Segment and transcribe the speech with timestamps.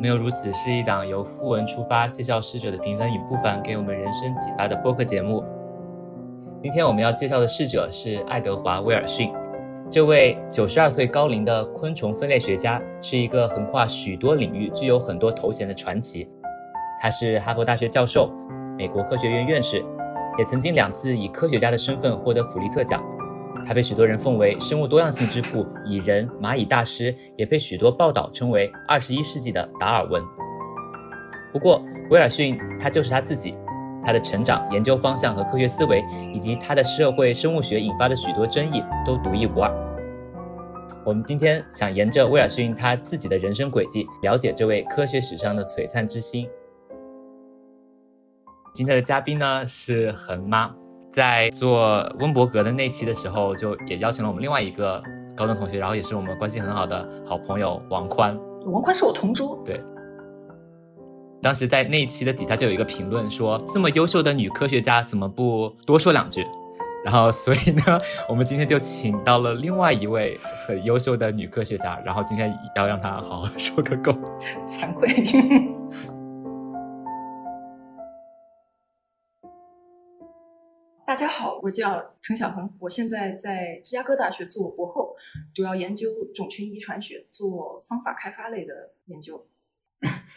[0.00, 5.44] 没有如此是一档由副文出发，介绍逝者的平凡与不凡，给我们人生启发的播客节目。
[6.62, 9.32] 今天我们要介绍的逝者是爱德华·威尔逊。
[9.90, 16.28] 这位九十二岁高龄的昆虫分类学家，是一个横跨许多领域、具有很多头衔的传奇。
[17.02, 18.30] 他是哈佛大学教授、
[18.76, 19.84] 美国科学院院士，
[20.38, 23.02] 也曾经两次以科学家的身份获得普利策奖。
[23.64, 30.22] 他被许多人奉为生物多样性之父、蚁人、蚂蚁大师，也被许多报道称为二十一世纪的达尔文。
[31.52, 33.54] 不过，威尔逊他就是他自己，
[34.02, 39.70] 他的成长、研究方向和科学思维，以及他的社会生物学引发的许多争议，都独一无二。
[41.04, 46.48] 我们今天想沿着威尔逊他自己的人生轨迹，了解这位科学史上的璀璨之星。
[48.74, 50.74] 今天的嘉宾呢是恒妈。
[51.18, 55.02] 在做温伯格的那期的时候，就也邀请了我们另外一个
[55.36, 58.38] 高中同学，然后也是我们关系很好的好朋友王宽。
[58.66, 59.60] 王宽是我同桌。
[59.64, 59.82] 对。
[61.42, 66.46] 当时在那一期的底下就有一个评论说：“这么优秀的女科学家，怎么不多说两句？”
[67.04, 70.38] 然后，所以呢，我们今天就请到了另外一位
[70.68, 74.12] 很优秀的女科学家，然后今天要让她好好说个够。
[74.70, 75.08] 惭愧。
[81.18, 85.16] 家好，我叫陈小恒，我现在在芝加哥大学做博后，
[85.52, 89.44] 主要研究种群遗传学，做方法开发类的研究。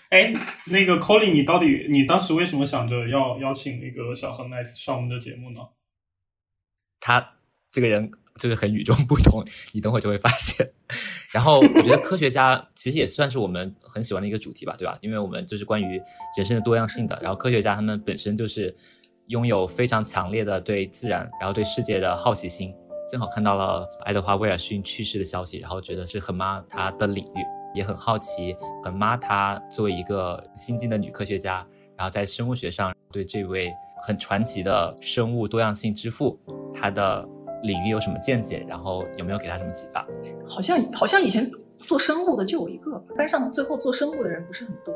[0.09, 0.33] 哎，
[0.71, 5.59] 那个 Colin，你到底你当时为什么想着要邀请那个小恒来上我们的节目呢？
[6.99, 7.35] 他
[7.69, 10.67] 这个人就是很与众不同，你等会就会发现。
[11.31, 14.97] 然后我觉得科学家其实也算是我们很喜欢的一个主题吧，对吧？
[15.01, 16.01] 因为我们就是关于
[16.35, 18.75] 人生的多样性的，然后科学家他们本身就是。
[19.31, 22.75] 拥有非常强烈的对自然，然后对世界的好奇心。
[23.09, 27.39] 正好看到了爱德华·威尔逊去世的消息，然后觉得是很妈她的领域，
[27.73, 31.65] 也很好奇很妈她作为一个新晋的女科学家，
[31.97, 33.71] 然后在生物学上对这位
[34.05, 36.37] 很传奇的生物多样性之父，
[36.73, 37.25] 他的
[37.63, 40.05] 领域有什么见解，然后有没有给他什么启发？
[40.45, 44.93] 好像好像以前做生物的就有一个，班上最后做生物的人不是很多。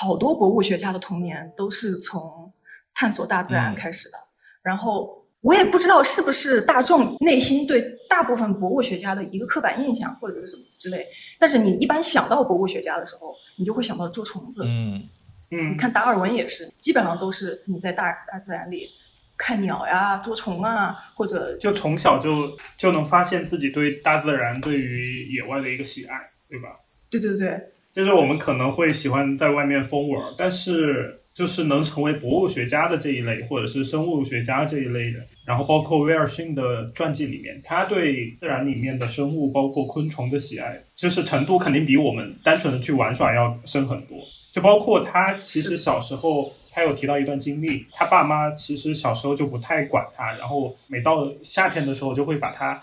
[0.00, 2.50] 好多博物学家的童年都是从
[2.94, 4.16] 探索大自然开始的，
[4.62, 11.06] 然后我也不知道是不是大众内心对大部分博物学家的一个刻板印象或者是什么之类，
[11.38, 14.64] 但是你一般想到博物学家的时候，你就会想到捉虫子。
[14.66, 15.06] 嗯
[15.50, 18.88] 嗯，你看达尔文也是，基本上都是你在大大自然里
[19.36, 26.16] 看鸟呀、捉虫啊，或者就从小就就能发现自己对大自然、对于野外的一个喜爱，
[26.48, 26.78] 对吧？
[27.10, 27.69] 对对对。
[27.92, 44.18] 就是我们可能会喜欢在外面疯玩，但是就是能成为博物学家的这一类，或者是生物学家这一类的，然后包括威尔逊的传记里面，他对自然里面的生物，包括昆虫的喜爱，就是程度肯定比我们单纯的去玩耍要深很多。
[44.52, 52.80] 就包括他其实小时候，他有提到一段经历，他爸妈其实小时候就不太管他，然后每到夏天的时候就会把他。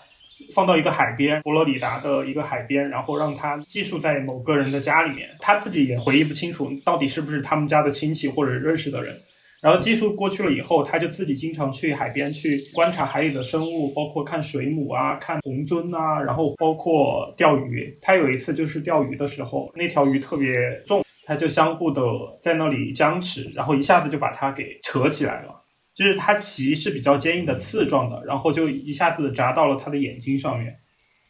[0.54, 9.14] 放到一个海边，佛罗里达的一个海边，然后让他寄宿在某个人的家里面，他自己也回忆不清楚到底是不是他们家的亲戚或者认识的人。
[9.60, 17.98] 然后寄宿过去了以后，他就自己经常去海边去观察海里的生物，包括看水母啊、看红鳟啊，然后包括钓鱼。
[18.00, 20.52] 他有一次就是钓鱼的时候，那条鱼特别
[20.86, 22.00] 重，他就相互的
[22.40, 25.64] 在那里僵持，然后一下子就把它给扯起来了。
[25.98, 30.78] 就是它鳍是比较坚硬的刺状的，然后就一下子扎到了他的眼睛上面，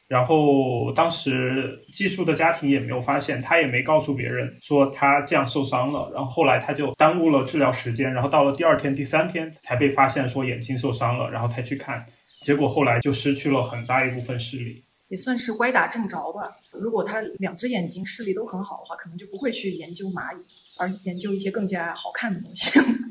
[0.08, 12.04] 然后当时寄宿的家庭也没有发现，他也没告诉别人说他这样受伤了，然后后来他就耽误了治疗时间，然后到了第二天、第三天才被发现说眼睛受伤了，然后才去看，
[12.42, 16.42] 结果后来就失去了很大一部分视力，也算是歪打正着吧。
[16.78, 20.44] 如果他两只眼睛视力都很好的话，可能就不会去研究蚂蚁，
[20.76, 22.78] 而研究一些更加好看的东西。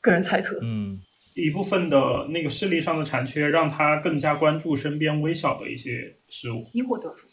[0.00, 1.00] 个人猜测，嗯，
[1.34, 7.28] 一部分的那个视力上的残缺，让他更加关注身边微小的一些事物，因祸得福。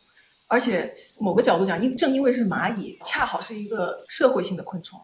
[0.47, 4.99] 而且某个角度讲，因正因为是蚂蚁，恰好是一个社会性的昆虫，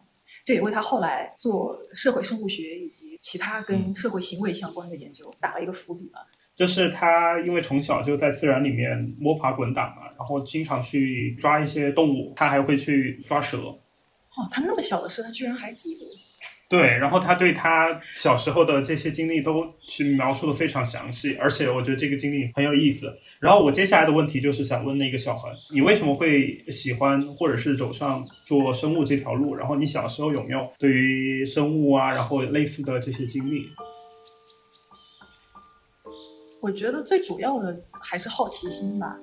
[0.45, 6.19] 这也为他后来做社会生物学以及其他跟社会行为相关的研究打了一个伏笔吧。
[6.55, 13.57] 就是他因为从小就在自然里面摸爬滚打嘛，然后经常去抓一些动物，他还会去抓蛇。
[13.57, 16.05] 哦，他那么小的事，他居然还记得。
[16.71, 23.13] 对，然后他对他小时候的这些经历都去描述的非常详细，而且我觉得这个经历很有意思。
[23.41, 29.53] 然后我接下来的问题就是想问那个小恒，你为什么会喜欢或者是走上做生物这条路？
[29.53, 33.65] 然后你小时候有没有对于生物啊，然后类似的这些经历？
[36.61, 39.17] 我觉得最主要的还是好奇心吧。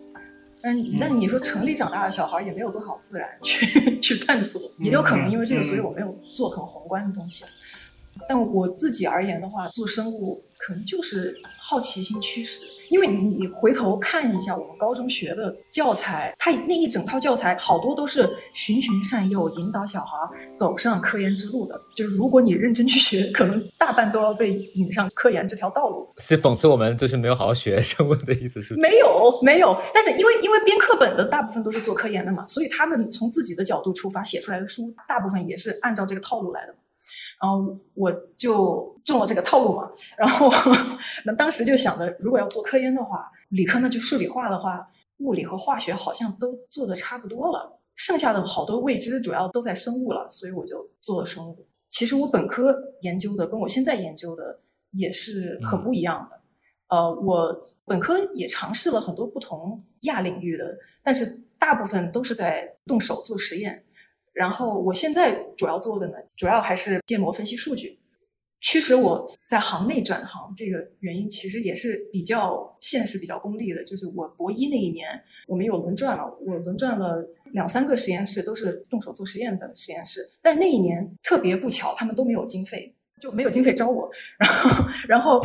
[0.60, 7.44] 但是那你说城里长大的小孩也没有多少自然去去探索，也有可能因为这个，所以我没有做很宏观的东西。
[8.28, 12.64] 但我自己而言的话，做生物可能就是好奇心驱使。
[12.90, 20.16] 因为你你回头看一下我们高中学的教材，它那一整套教材好多都是循循善诱，引导小孩
[20.54, 21.80] 走上科研之路的。
[21.94, 26.08] 就是如果你认真去学，可能大半都要被引上科研这条道路。
[26.18, 28.74] 是讽刺我们就是没有好好学生物的意思是？
[28.74, 36.74] 没有没有，但是因为因为编课本的大部分都是做科研的嘛，所以他们从自己的角度出发写出来的书，大部分也是按照这个套路来的。
[37.40, 40.50] 然后我就中了这个套路嘛，然后
[41.24, 44.86] 那当时就想着，如果要做科研的话，理科那就数理化的话，
[45.18, 51.66] 物理和化学好像都做的差不多了，剩下的好多未知主要都在生物了，所以我就做了生物。
[51.88, 54.60] 其实我本科研究的跟我现在研究的
[54.90, 56.38] 也是很不一样的。
[56.88, 63.84] 呃，我本科也尝试了很多不同亚领域的，但是大部分都是在动手做实验。
[64.32, 67.98] 然后我现在主要做的呢，主要还是建模分析数据。
[68.60, 73.84] 驱使我在行内转行这个原因，其实也是比较现实、比较功利的。
[73.84, 75.08] 就是我博一那一年，
[75.46, 80.28] 我们有轮转了，我轮转了两三个实验室，都是动手做实验的实验室。
[80.42, 84.10] 但是那一年特别不巧，他们都没有经费，就没有经费招我。
[84.38, 85.40] 然后，然后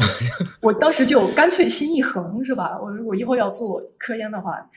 [0.59, 2.79] 我当时就干脆心一横，是吧？
[2.81, 4.67] 我如果以后要做科研的话。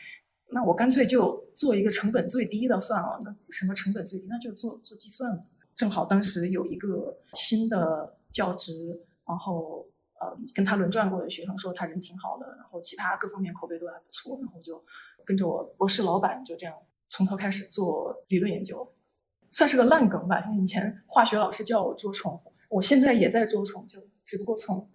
[0.50, 3.18] 那我干脆就做一个成本最低的算了。
[3.22, 4.26] 那什么成本最低？
[4.28, 5.44] 那就做做计算。
[5.74, 9.86] 正好当时有一个新的教职，然后
[10.20, 14.82] 呃跟他轮转过的学生说他人挺好的，然后其他各方面口碑都还不错，然后就
[15.24, 16.74] 跟着我博士老板就这样
[17.10, 18.90] 从头开始做理论研究，
[19.50, 20.40] 算是个烂梗吧。
[20.40, 22.40] 像以前化学老师叫我捉虫，
[22.70, 24.88] 我现在也在捉虫，就只不过从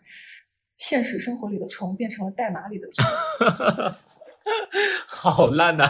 [0.78, 3.06] 现实生活里的虫变成了代码里的虫。
[5.08, 5.86] 好烂呐，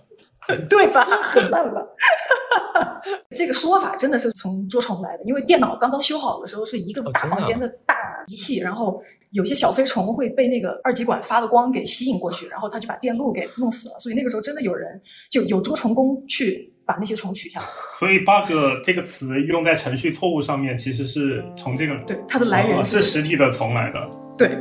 [0.68, 1.04] 对吧？
[1.22, 1.80] 很烂吧？
[3.34, 7.94] 这个说法真的是从捉虫来的，因为电脑刚刚修好的时候是一个大房间的大
[8.26, 13.98] 仪器，然后有些小飞虫会被那个二极管发的光给吸引过去，然后它就把电路给弄死了。
[13.98, 15.00] 所以那个时候真的有人
[15.30, 17.66] 就有捉虫工去把那些虫取下来。
[17.98, 18.52] 所以 bug
[18.84, 24.10] 这个词用在程序错误上面，其实是从这个对它的来源是实体的虫来的。
[24.36, 24.56] 对。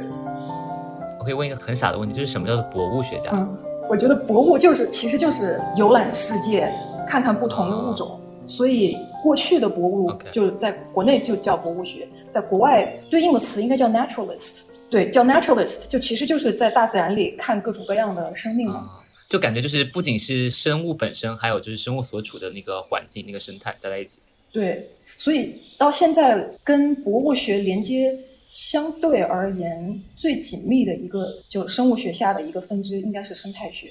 [1.22, 3.30] 我可以问一个很傻的问题，就是什么叫做博物学家？
[3.34, 3.48] 嗯，
[3.88, 6.74] 我觉得博物就是其实就是游览世界，
[7.08, 8.20] 看看不同的物种。
[8.48, 14.62] 所以过去的博物就在国内就叫博物学，在国外对应的词应该叫 naturalist。
[14.90, 18.90] 对，叫 naturalist，就其实就是在大自然里看各种各样的生命嘛。
[19.30, 24.18] 就感觉就是不仅是生物本身，还有就是生物所处的那个环境、那个生态加在一起。
[24.52, 28.18] 对，所以到现在跟博物学连接。
[28.52, 33.88] 相对而言，最紧密的一个就生物学下的一个分支应该是生态学，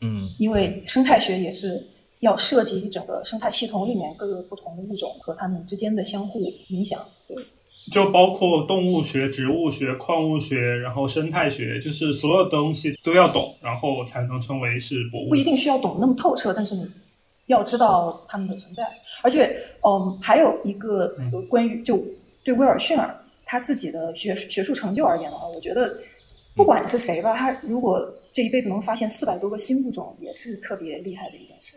[0.00, 1.80] 嗯，因为生态学也是
[2.18, 6.98] 要涉及整个生态系统里面各个不同的物种和它们之间的相互影响。
[7.28, 7.36] 对，
[7.92, 15.28] 就包括动物学、植物学、矿物学，然后生态学，就是所有东西都要懂，然后才能称为是博物。
[15.28, 16.84] 不一定需要懂那么透彻，但是你
[17.46, 18.82] 要知道它们的存在。
[19.22, 19.54] 而且，
[19.86, 21.14] 嗯，还有一个
[21.48, 22.04] 关于就
[22.42, 23.20] 对威尔逊尔。
[23.44, 25.96] 他自己的学学术成就而言的话，我觉得
[26.54, 28.00] 不管是谁吧，他如果
[28.32, 31.76] 这一辈子能发现四百多个新物种，也是特别厉害的一件事。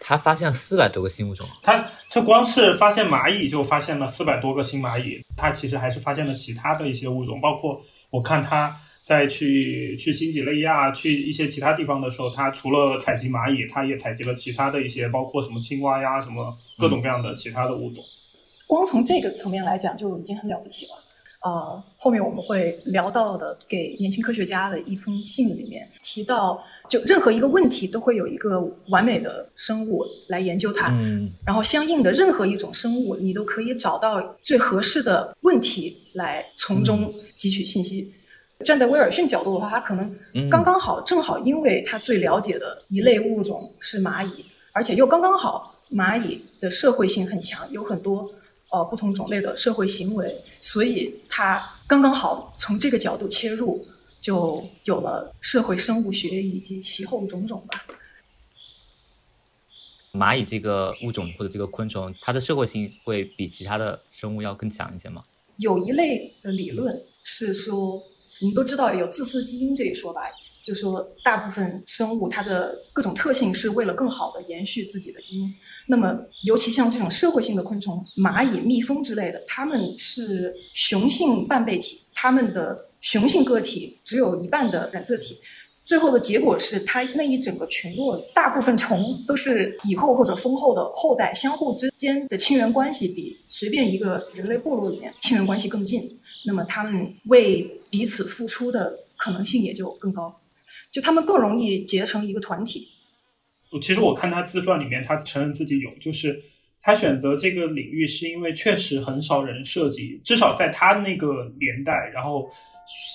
[0.00, 7.80] 他发现四百多个新物种，他他光是发现蚂蚁就发现了四百多个新蚂蚁，他其实还是发现了其他的一些物种，包括
[8.10, 18.02] 我看他在去去新几内亚、去一些其他地方的时候，他除了采集蚂蚁，他也采集了其他的一些，包括什么青蛙呀、什么各种各样的其他的物种。
[18.68, 20.92] 光从这个层面来讲，就已经很了不起了。
[21.40, 38.12] 呃，后面我们会聊到的，给年轻科学家的一封信里面提到，就任何一个问题都会有一个完美的生物来研究它，嗯，然后相应的任何一种生物，你都可以找到最合适的问题来从中汲取信息。
[38.64, 48.28] 站在威尔逊角度的话，他可能刚刚好，正好因为他最了解的一类物种是蚂蚁，而且又刚刚好，蚂蚁的社会性很强，有很多。
[48.70, 53.86] 呃，不同种类的社会行为，所以它刚刚好从这个角度切入，
[54.20, 57.86] 就有了社会生物学以及其后种种吧。
[60.12, 65.24] 蚂蚁这个物种或者这个昆虫，它的社会性会比其他的生物要更强一些吗？
[65.56, 67.96] 有一类的理论是说，
[68.40, 70.30] 我们都知道有自私基因这一说法。
[70.68, 75.50] 就说大部分生物它的各种特性是为了更好的延续自己的基因。
[75.86, 85.38] 那么，尤其像这种社会性的昆虫，蚂蚁、蜜蜂之类的，它们是雄性半倍体，它们的雄性个体只有一半的染色体，
[85.86, 96.20] 最后的结果是，它那一整个群落大部分虫都是蚁后或者蜂后的后代，相互之间的亲缘关系比随便一个人类部落里面亲缘关系更近。
[96.44, 100.40] 那么他们为彼此付出的可能性也就更高，
[100.90, 102.88] 就他们更容易结成一个团体。
[103.80, 106.42] 其实我看他自传里面，他承认自己有，就是
[106.80, 112.48] 他选择这个领域是因为确实很少人涉及，至少在他那个年代，然后。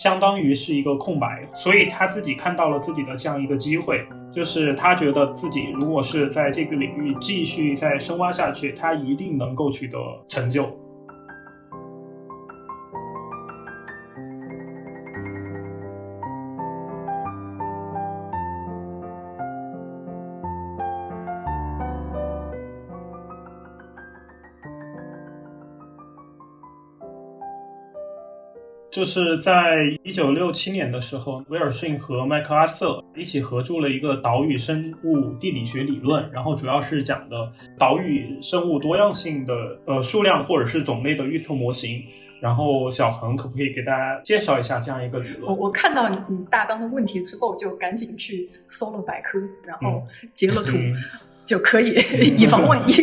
[0.01, 9.97] 相当于是一个空白，所以他自己看到了自己的这样一个机会，就是他觉得自己如果是在这个领域继续再深挖下去，他一定能够取得
[10.29, 10.71] 成就。
[28.93, 39.53] 就是在一九六七年的时候，威尔逊和麦克阿瑟一起合著了一个岛屿生物地理学理论，然后主要是讲的岛屿生物多样性的
[39.87, 42.03] 呃数量或者是种类的预测模型。
[42.39, 45.43] 然后小恒可不可以给大家介绍一下这样一个理论？
[45.43, 50.03] 我我看到你你大纲的问题之后，就赶紧去搜了百科，然后
[50.35, 50.73] 截了图。
[51.45, 51.95] 就可以
[52.37, 52.93] 以防万一，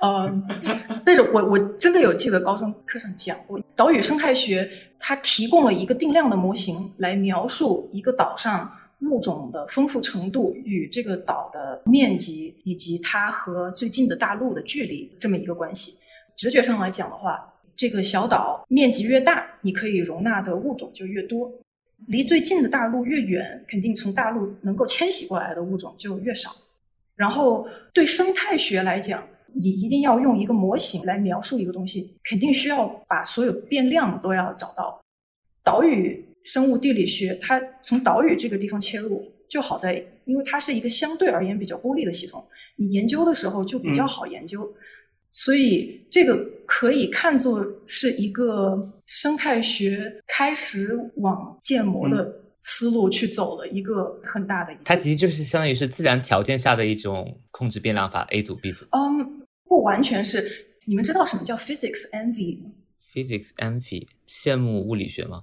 [0.00, 0.42] 呃，
[1.04, 4.68] 但是我我真的有记得高中课上讲过，岛屿生态学
[4.98, 15.98] 它提供了一个定量的模型来描述一个岛上物种的丰富程度与这个岛的面积以及它和最近的大陆的距离这么一个关系。
[16.36, 21.50] 直觉上来讲的话，这个小岛面积越大，你可以容纳的物种就越多；
[22.06, 26.50] 离最近的大陆越远，肯定从大陆能够迁徙过来的物种就越少。
[27.22, 29.24] 然后，对生态学来讲，
[29.54, 35.00] 你一定要用一个模型来描述一个东西，肯定需要把所有变量都要找到。
[35.62, 44.68] 岛屿生物地理学，它从岛屿这个地方切入，就好在，因为它是一个相对而言比较孤立的系统，你研究的时候就比较好研究。
[45.30, 46.36] 所以，这个
[46.66, 50.88] 可以看作是一个生态学开始
[51.18, 52.41] 往建模的。
[52.62, 58.84] 思路去走了一个很大的，它其实就是相当于是自然条件下的一种控制变量法，A 组 B 组。
[58.92, 60.68] 嗯，不完全是。
[60.84, 62.70] 你们知道什么叫 physics envy 吗
[63.14, 65.42] ？physics envy 羡慕物理学吗？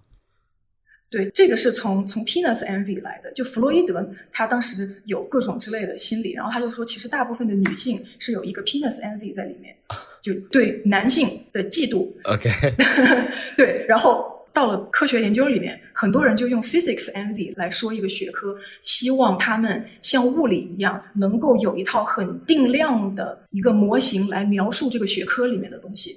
[1.10, 3.32] 对，这个是从从 penis envy 来的。
[3.34, 9.76] 就弗洛伊德他当时有各种之类的心理，然后他就说，其实大部分的女性是有一个 penis envy 在里面，
[10.24, 12.14] 就对男性的嫉妒。
[12.24, 12.50] OK，
[13.58, 14.39] 对，然后。
[14.60, 26.14] 到了科学研究里面，很多人就用 physics envy 来说一个学科，希望他们像物理一样，能够有一套很定量的一个模型来描述这个学科里面的东西，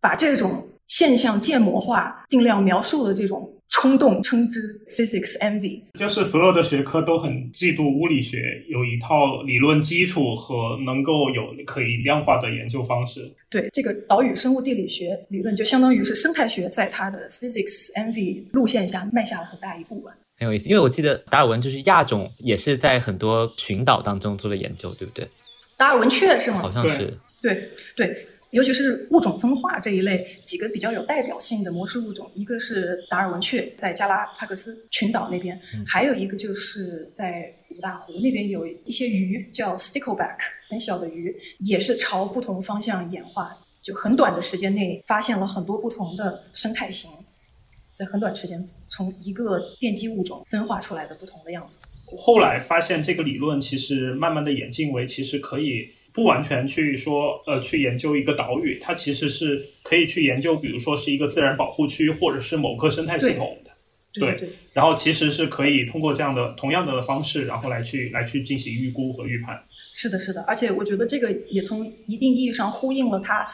[0.00, 3.48] 把这种现象建模化、定量描述的这种。
[3.68, 4.60] 冲动称之
[4.96, 13.30] physics envy，就是所有的学科都很嫉妒物理学有一套理论基础和能够有可以量化的研究方式。
[13.50, 20.12] 对这个岛屿生物地理学理论，就相当于是生态学在它的 physics envy 路线下迈下了很大一步吧。
[20.38, 25.26] 很有意思，因为我记得达尔文就是亚种也是在很多群岛当中做了研究，对不对？
[25.76, 26.58] 达尔文雀是吗？
[26.62, 27.12] 好像是。
[27.42, 28.16] 对对。
[28.56, 40.38] 尤其是物种分化这一类几个比较有代表性的模式物种，一个是达尔文雀在加拉帕戈斯群岛那边，还有一个就是在五大湖那边有一些鱼叫 stickleback，
[40.70, 47.10] 很小的鱼，也是朝不同方向演化，就很短的时间内发现了很多不同的生态型，
[47.90, 51.82] 在很短时间从一个奠基物种分化出来的不同的样子。
[52.16, 55.94] 后来发现这个理论其实慢慢的演进为其实可以。
[56.16, 63.70] 不完全去说，呃，去研究一个岛屿，它其实是可以去研究，比如说是一个自然保护区，或者是某个生态系统的。
[64.14, 69.62] 对，然后其实是可以通过这样的同样的方式，然后来去来去进行预估和预判。
[69.92, 73.46] 是的，是的，而且我觉得这个也从一定意义上呼应了它。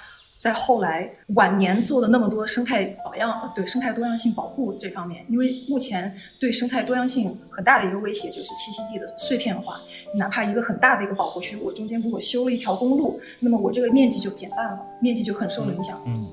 [0.43, 9.81] 在后来晚年做了那么多生态保样，对生态多样性保护这方面，因为目前对生态多样性很大的一个威胁就是栖息地的碎片化。
[10.17, 16.03] 哪怕一个很大的一个保护区，我中间如果修了一条公路，那么我这个面积就减半了，面积就很受影响。
[16.07, 16.27] 嗯，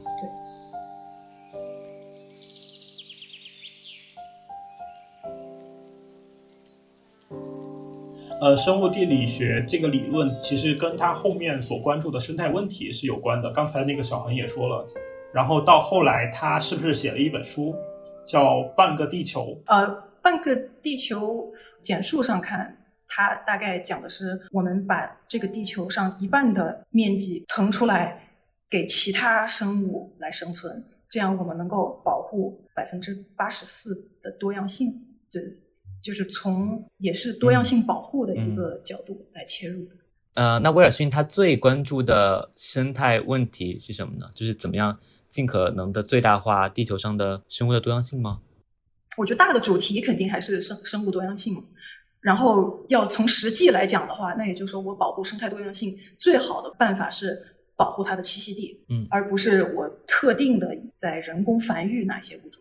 [8.42, 13.52] 呃，生物地理学这个理论其实跟他后面所关注的生态问题是有关的。
[13.52, 14.88] 刚才那个小恒也说了，
[15.34, 17.76] 然后到后来他是不是写了一本书，
[18.26, 19.42] 叫《半个地球》？
[19.66, 19.86] 呃，
[20.22, 22.78] 《半个地球》简述上看，
[23.10, 28.24] 它大概讲的是我们把这个地球上一半的面积腾出来
[28.70, 34.88] 给其他生物来生存，这样我们能够保护百分之八十四的多样性。
[35.30, 35.44] 对。
[36.02, 39.92] 就是从也是多样性保护的一个角度来切入的。
[40.36, 44.30] 呃，那威尔逊他最关注的生态问题是什么呢？
[44.34, 48.40] 就是怎么样尽可能的最大化地球上的生物的多样性吗？
[49.18, 51.56] 我觉得大的主题肯定还是生生物多样性。
[52.22, 57.42] 然后要从实际来讲的话，那也就是说，我保护生态多样性最好的办法是
[57.78, 62.59] 保护它的栖息地，嗯，而不是我特定的在人工繁育哪些物种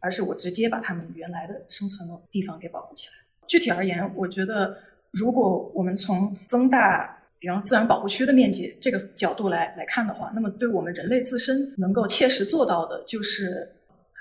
[0.00, 3.14] 而是我直接把他们原来的生存的地方给保护起来。
[3.46, 4.76] 具体而言，我觉得
[5.12, 13.70] 如果我们从增大，比方自然保护区的面积这个角度来来看的话，那么对我们人类自身能够切实做到的，就是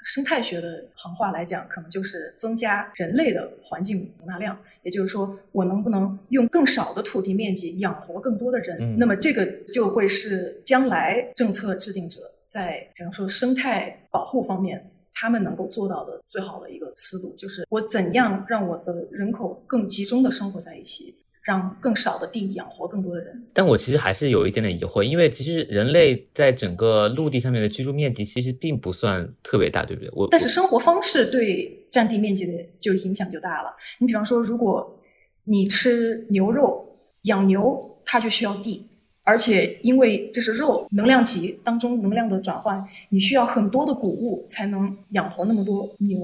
[0.03, 4.55] 生态学的行话来讲，可能就是增加人类的环境容纳量。
[4.83, 8.99] 也就是说，我能不能用更少的土地面积养活更多的人？
[8.99, 21.15] 那么这个就会是将来政策制定者在比方说生态保护方面，他们能够做到的最好的一个思路，就是我怎样让我的人口更集中的生活在一起。
[21.45, 30.09] 让更少的地养活更多的人，但我其实还是有一点点疑惑，因为其实人类在整个陆地上面的居住面积其实并不算特别大，对不对？
[30.15, 33.71] 我但是生活方式对占地面积的就影响就大了。
[33.99, 34.99] 你比方说，如果
[35.43, 38.89] 你吃牛肉，养牛它就需要地，
[39.25, 46.17] 而且因为这是肉，能量级当中能量的转换，你需要很多的谷物才能养活那么多牛，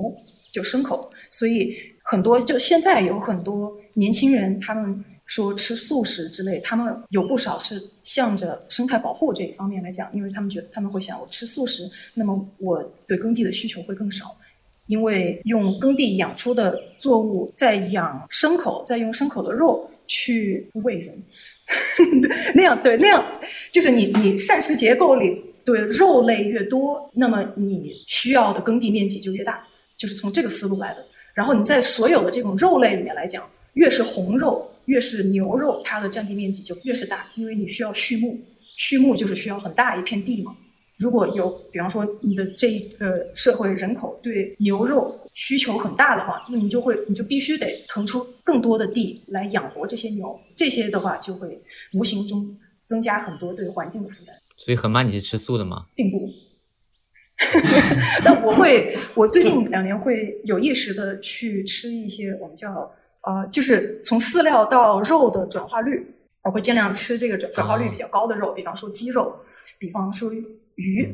[0.53, 5.03] 就牲口，所以很多就现在有很多年轻人他们。
[5.27, 14.35] 说吃素食之类，他们有不少是向着生态保护这一方面来讲，因为他们觉得他们会想，我吃素食，那么我对耕地的需求会更少，
[14.87, 21.23] 因为用耕地养出的作物再养牲口，再用牲口的肉去喂人，
[22.53, 23.25] 那样对那样，
[23.71, 29.65] 就是你你膳食结构里对肉类越多，那么你需要的耕地面积就越大，
[29.95, 31.05] 就是从这个思路来的。
[31.33, 34.67] 然后你在所有的这种肉类里面来讲，越是红肉。
[34.85, 38.37] 越是牛肉，它的占地面积就越是大，因为你需要畜牧，
[38.77, 40.57] 畜牧就是需要很大一片地嘛。
[41.01, 51.59] 如果有，比方说你的这个社会人口对牛肉需求很大的话，那你就会，你就必须得腾出更多的地来养活这些牛，这些的话就会
[51.93, 54.35] 无形中增加很多对环境的负担。
[54.57, 55.87] 所以，河马你是吃素的吗？
[55.95, 56.29] 并不，
[58.23, 62.91] 但我会，我最近两年会有意识的去吃一些我们叫。
[63.23, 66.03] 呃，就是从饲料到肉的转化率，
[66.41, 69.35] 我会尽量吃这个转转化率比较高的肉，比方说鸡肉，
[69.77, 70.31] 比方说
[70.75, 71.05] 鱼，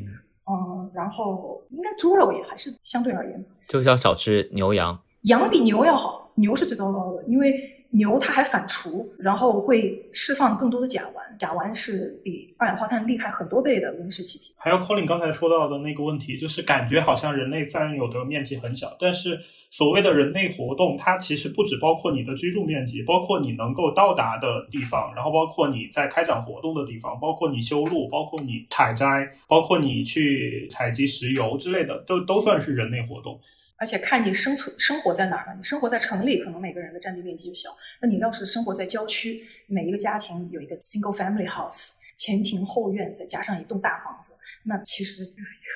[0.50, 7.74] 嗯，然后应该猪肉也还是相对而言，就是要少吃牛羊，羊比牛要好，牛是最糟糕的，因为。
[7.92, 14.54] 牛它还反刍，然后会释放更多的甲烷，甲烷是比二氧化碳厉害很多倍的温室气体。
[14.58, 19.40] 还有 Colin 刚才说到的那个问题，就是感觉好像人类占有的面积很小，但是
[19.72, 33.40] 所谓的人类活动，它其实不只包括你的居住面积，包括你能够到达的地方，然后包括你在开展活动的地方，包括你修路，包括你采摘，包括你去采集石油之类的，都都算是人类活动。
[33.78, 35.56] 而且看你生存生活在哪儿了。
[35.56, 37.70] 你生活在城里，可能每个人的占地面积就小。
[38.02, 45.24] 那你要是生活在郊区，每一个家庭有一个 single family house，前庭后院，再加上一栋大房子，那其实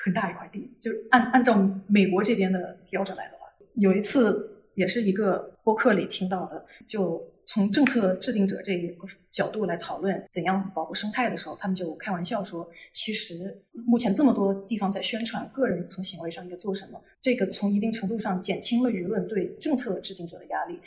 [0.04, 0.70] 很大一块地。
[0.80, 7.31] 就按按照美国这边的标准来的话，有一次也是一个播客里听到的，就。
[7.46, 20.78] 从政策制定者这个角度来讨论怎样保护生态的时候，他们就开玩笑说，其实目前这么多地方在宣传个人从行为上应该做什么，这个从一定程度上减轻了舆论对政策制定者的压力。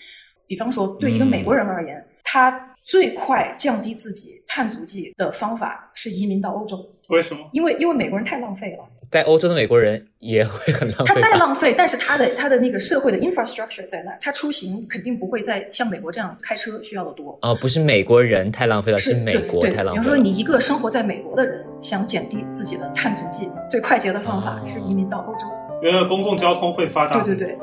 [0.47, 6.87] 比方说，对一个美国人而言，他最快降低自己碳足迹的方法是移民到欧洲。
[7.09, 7.49] 为什么？
[7.51, 8.87] 因为因为美国人太浪费了。
[9.11, 11.13] 在欧洲的美国人也会很浪费。
[11.13, 17.37] 他再浪费，但是他的他的那个社会的 infrastructure 在那，他出行肯定不会再像美国这样开车需要的多。
[17.41, 19.93] 哦，不是美国人太浪费了，是美国太浪费了。
[19.93, 25.47] 比如说，你一个生活在美国的人，想减低自己的碳足迹，最快捷的方法是移民到欧洲。
[25.83, 27.21] 因为公共交通会发达。
[27.21, 27.57] 对对对。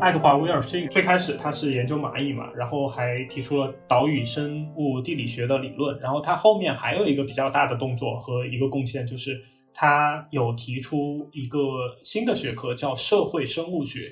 [0.00, 5.98] 爱德华·威尔逊最开始他是研究蚂蚁嘛，然后还提出了岛屿生物地理学的理论。
[6.00, 9.38] 然后他后面还有一个比较大的动作和一个贡献，就是
[9.74, 11.58] 他有提出一个
[12.02, 14.10] 新的学科叫社会生物学。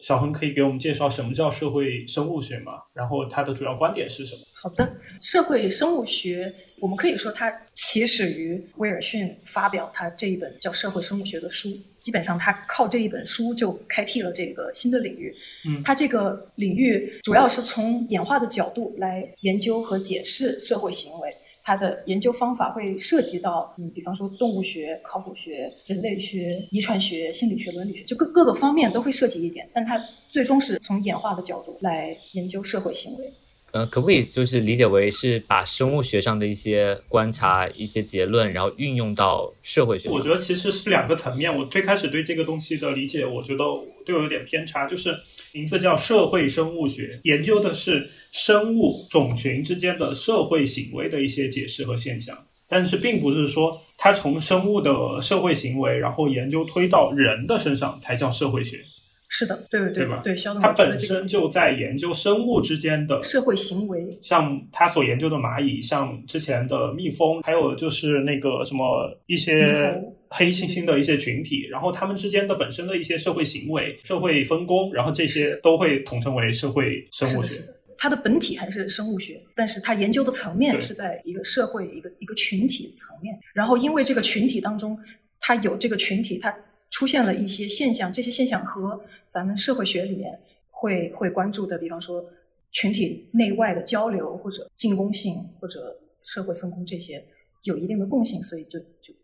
[0.00, 2.72] 小恒可以给我们介绍什么叫社会生物学吗？
[2.92, 4.42] 然后他的主要观点是什么？
[4.60, 11.68] 好的，社会生物学，我们可以说它起始于威尔逊发表他这一本叫《社会生物学》的书，
[12.00, 15.32] 基本上他靠这一本书就开辟了这个新的领域。
[15.68, 21.32] 嗯，他这个领域主要是从演化的角度来研究和解释社会行为。
[21.62, 33.32] 它的研究方法会涉及到，嗯，比方说动物学、考古学、人类学、遗传学、心理学、伦理学，就各各个方面都会涉及一点，但它最终是从演化的角度来研究社会行为。
[33.70, 40.08] 呃，可不可以就是理解为是把生物学上的一些观察、一些结论，然后运用到社会学？
[40.08, 41.54] 我觉得其实是两个层面。
[41.54, 44.86] 我最开始对这个东西的理解，我觉得都有点偏差。
[44.86, 45.14] 就是
[45.52, 58.82] 名字叫社会生物学，研究的是生物种群之间的社会行为的一些解释和现象，但是并不是说它从生物的社会行为，然后研究推到人的身上才叫社会学。
[59.30, 60.20] 是的，对对对吧？
[60.24, 77.62] 对，肖它本身就在研究生物之间的社会行为，像他所研究的蚂蚁，像之前的蜜蜂，还有就是那个什么一些黑猩猩的一些群体，然后他们之间的本身的一些社会行为、社会分工，然后这些都会统称为社会生物学。
[77.98, 83.38] 它的本体还是生物学，但是它研究的层面是在一个社会、一个一个群体层面。
[83.52, 84.98] 然后因为这个群体当中，
[85.38, 86.54] 它有这个群体，它。
[86.90, 92.24] 出现了一些现象，这些现象和咱们社会学里面会会关注的，比方说
[92.70, 97.24] 群体内外的交流，或者进攻性，或者社会分工这些
[97.64, 99.14] 有一定的共性，所以就就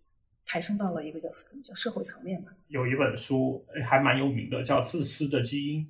[0.46, 1.28] 抬升到了一个叫
[1.62, 2.52] 叫社会层面吧。
[2.68, 5.80] 有一本书还蛮有名的，叫《自私的基因》，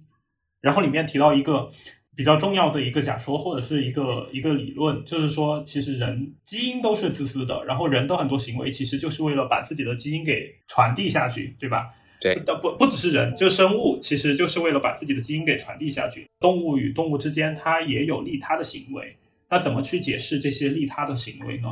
[0.61, 1.71] 然后里面提到一个。
[2.17, 11.91] 比较重要的一个假说或者是一个一个理论，就是说，其实人基因都是自私的，然后人的很多行为其实就是为了把自己的基因给传递下去，对吧？
[12.21, 16.27] 对，不不只是人，就生物其实就是为了把自己的基因给传递下去。
[16.41, 19.17] 动物与动物之间，它也有利他的行为，
[19.51, 21.69] 那怎么去解释这些利他的行为呢？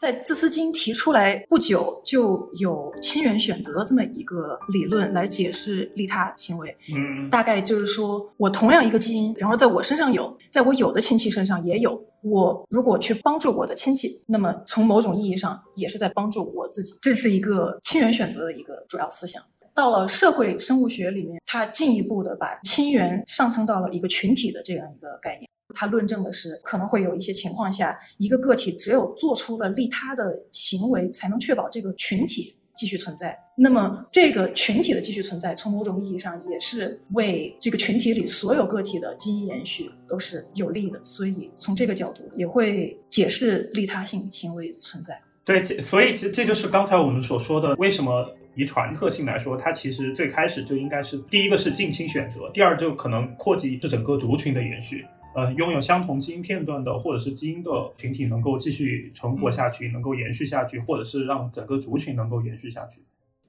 [0.00, 6.74] 在自私基因提出来不久，就有亲缘选择这么一个理论来解释利他行为。
[6.96, 12.02] 嗯，大概就是说我同样一个基因，然后在我身上有，在我有的亲戚身上也有。
[12.22, 16.94] 我如果去帮助我的亲戚，那么从某种意义上也是在帮助我自己。
[17.02, 19.42] 这是一个亲缘选择的一个主要思想。
[19.74, 25.46] 到了社会生物学里面，它进一步的把亲缘上升到了一个群体的这样一个概念。
[25.74, 33.38] 他论证的是，可能会有一些情况下，一个个体只有做出了利他的行为，才能确保这个群体继续存在。
[33.56, 40.98] 那么，这个群体的继续存在，从某种意义上也是为这个群体里所有个体的基因延续都是有利的。
[41.04, 45.20] 所以，从这个角度也会解释利他性行为存在。
[45.44, 55.04] 对，所以这这就是刚才我们所说的，为什么遗传特性来说，它其实最开始就应该是第一个是近亲选择，第二就可能扩及这整个族群的延续。
[55.34, 63.02] 呃，拥有相同基因片段的，或者是基因的群体能够继续存活下去，能够延续下去，或者是让整个族群能够延续下去。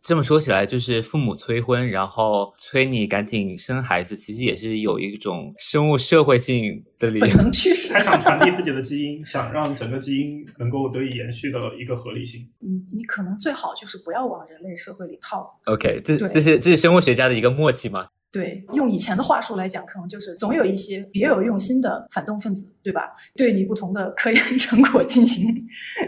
[0.03, 12.47] 这么说起来，就是父母催婚，然后催你赶紧生孩子，其实也是有一种生物社会性的理本能趋势，他想传递自己的基因，想让整个基因能够得以延续的一个合理性。
[12.61, 15.59] 嗯，你可能最好就是不要往人类社会里套。
[15.65, 18.07] OK，这这是这是生物学家的一个默契吗？
[18.31, 23.11] 对，用以前的话术来讲，可能就是总有一些别有用心的反动分子，对吧？
[23.35, 25.45] 对你不同的科研 成果进行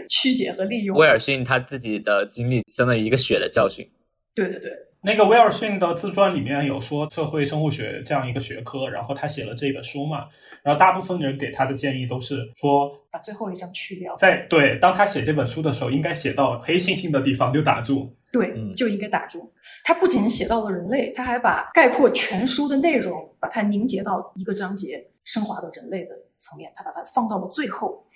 [0.08, 0.96] 曲解和利用。
[0.96, 3.86] 威尔逊他自己的经历相当于一个血的教训。
[4.34, 4.70] 对对对，
[5.04, 10.24] 那个威尔逊的自传里面有说社会生物学这样一个学科，然后他写了这本书嘛，
[10.62, 14.16] 然后大部分人给他的建议都是说把最后一章去掉。
[14.16, 18.16] 在对，当他写这本书的时候，应该写到黑猩猩的地方就打住。
[18.32, 19.52] 对，就应该打住。
[19.84, 26.72] 他不仅写到了人类，他还把概括全书的内容，把它凝结到一个章节，升华到人类的层面。
[26.74, 28.06] 他把它放到了最后，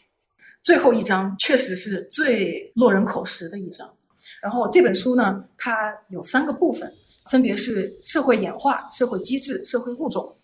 [0.62, 3.94] 最后一章确实是最落人口实的一章。
[4.42, 6.92] 然后这本书呢，它有三个部分，
[7.30, 10.36] 分别是社会演化、社会机制、社会物种。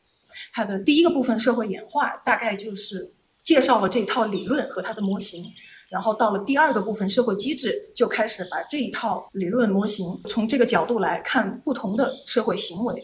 [0.53, 5.45] 它的第一个部分，社会演化，大概就是介绍了这一套理论和它的模型。
[5.91, 13.01] 然后到了第二个部分，社会机制就开始把这一套理论模型从这个角度来看不同的社会行为。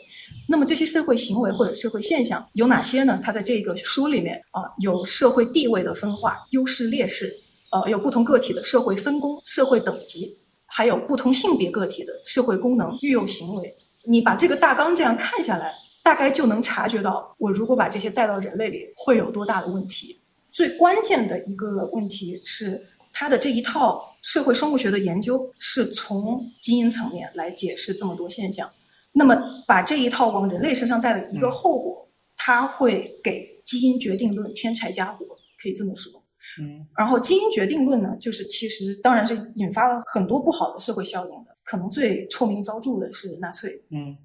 [0.49, 3.21] 那么这些社会行为或者社会现象有哪些呢？
[3.23, 7.33] 它在这个书里面啊，有社会地位的分化、优势劣势，
[7.71, 10.39] 呃，有不同个体的社会分工、社会等级，
[10.71, 13.75] 还有不同性别个体的社会功能、育幼行为。
[14.09, 20.21] 你把这个大纲这样看下来，大概就能察觉到，我如果把这些带到人类里，会有多大的问题。
[20.51, 28.71] 最关键的一个问题是，它的这一套社会生物学的研究是从基因层面来解释这么多现象。
[29.13, 35.27] 那么，把这一套往人类身上带的一个后果，它会给基因决定论添柴加火，
[35.63, 36.20] 可以这么说。
[36.61, 36.87] 嗯。
[36.97, 41.57] 然后，基因决定论呢，就是其实当然是引发了很多不好的社会效应的。
[41.63, 43.83] 可能最臭名昭著的是纳粹。
[43.91, 44.17] 嗯。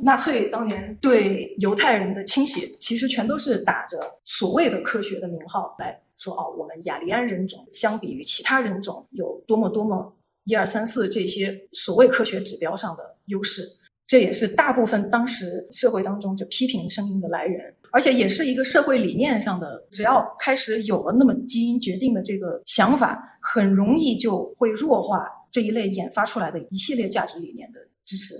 [0.00, 13.62] 纳粹当年对犹太人的清洗，其实全都是打着所谓的科学的名号来说哦，我们雅利安人种相比于其他人种有多么多么一二三四这些所谓科学指标上的优势。
[14.08, 19.86] 这也是大部分当时社会当中就批评声音的来源，而且也是一个社会理念上的。
[19.90, 28.34] 只要开始有了那么基因决定的这个想法，很容易就会弱化这一类研发出来的一系列价值理念的支持。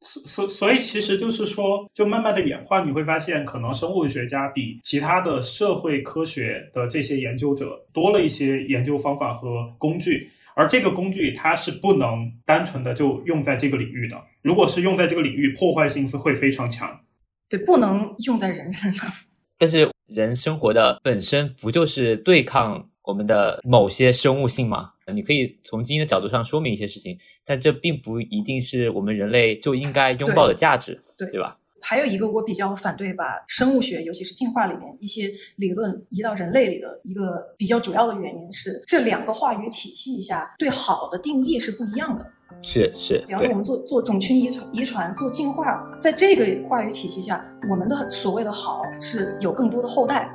[0.00, 10.28] 所所所以，其实就是说，就慢慢的演化，你会发现，可能生物学家比其他的社会科学的这些研究者多了一些研究方法和工具。
[10.56, 17.00] 而这个工具它是不能单纯的就用在这个领域的，如果是用在这个领域，破坏性会非常强。
[17.48, 19.10] 对，不能用在人身上。
[19.56, 24.90] 但是人生活的本身不就是对抗我们的某些生物性吗？
[25.14, 31.58] 你可以从基因的角度上说明一些事情，但这并不一定是我们人类就应该拥抱的价值，对对吧？
[31.80, 42.30] 还有一个我比较反对把生物学，尤其是进化里面一些理论移到人类里的一个比较主要的原因是，这两个话语体系下对好的定义是不一样的。
[42.62, 50.30] 是是，比方说我们做做种群遗传、遗传做进化，在这个话语体系下，我们的所谓的好是有更多的后代，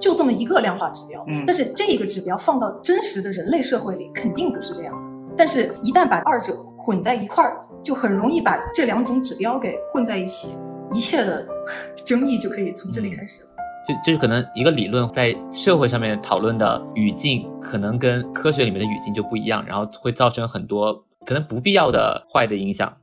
[0.00, 1.22] 就这么一个量化指标。
[1.28, 5.34] 嗯，但是这一个指标放到真实的人类社会里，肯定不是这样的。
[5.36, 10.54] 但是，一旦把二者混在一块儿，就很容易把这两种指标给混在一起。
[10.92, 11.44] 一切的
[12.04, 13.48] 争议就可以从这里开始了。
[13.86, 22.94] 就就是可能一个理论在社会上面讨论的语境，可能跟科学里面的语境就不一样，然后会造成很多可能不必要的坏的影响。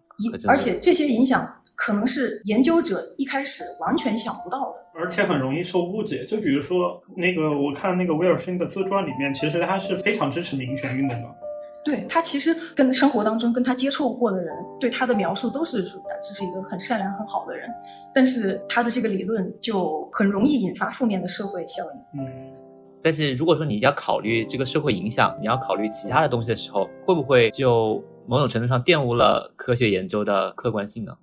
[0.48, 6.24] 而且这些影响可能是研究者一开始完全想不到的，而且很容易受误解。
[6.26, 11.28] 就比如说那个，我看那个威尔逊的自传里面，其实他是非常支持民权运动的。
[11.84, 17.68] 对他其实跟生活当中跟他接触过的人对他的描述都是说，这是一个很善良很好的人，
[18.14, 22.22] 但是他的这个理论就很容易引发负面的社会效应。
[22.24, 22.32] 嗯，
[23.02, 31.18] 但是如果说你要考虑这个社会影响，你要考虑其他的东西的时候，会不会就某种程度上玷污了科学研究的客观性呢？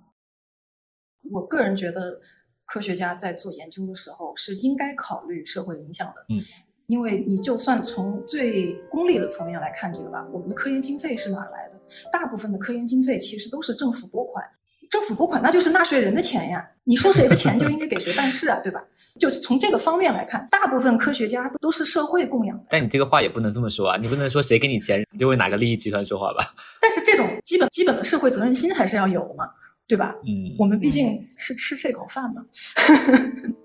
[1.31, 2.19] 我个人觉得，
[2.65, 6.25] 科学家在做研究的时候是应该考虑社会影响的。
[6.29, 6.41] 嗯。
[6.87, 11.79] 因为你就算从最功利的层面来看这个吧，我们的科研经费是哪来的？
[12.11, 14.43] 大部分的科研经费其实都是政府拨款，
[14.89, 18.83] 政府拨款那就是纳税人的钱呀，你收谁的钱就应该给谁办事啊，对吧？
[19.19, 22.63] 就从这个方面来看，大部分科学家都是社会供养的。
[22.69, 26.55] 但你这个话也不能这么说啊，你不能说谁给你钱就为哪个利益集团说话吧？
[26.81, 29.47] 但是这种基本基本的社会责任心还是要有嘛，
[29.87, 30.15] 对吧？
[30.25, 32.43] 嗯，我们毕竟是吃这口饭嘛。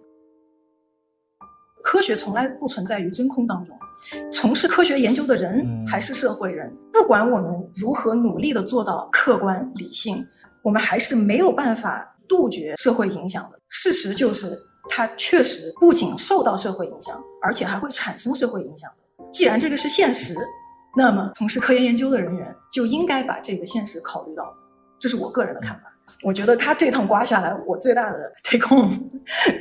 [1.82, 3.74] 科学从来不存在于真空当中，
[4.32, 10.26] 从事科学研究的人还是社会人，不管我们如何努力的做到客观理性，
[10.64, 13.58] 我们还是没有办法杜绝社会影响的。
[13.68, 18.90] 事实就是，它确实不仅受到社会影响，而且还会产生社会影响。
[19.30, 20.34] 既然这个是现实，
[20.96, 24.52] 那么从事科研研究的人员就应该把这个现实考虑到。
[24.98, 25.92] 这是我个人的看法。
[26.22, 28.90] 我觉得他这趟刮下来，我最大的 take home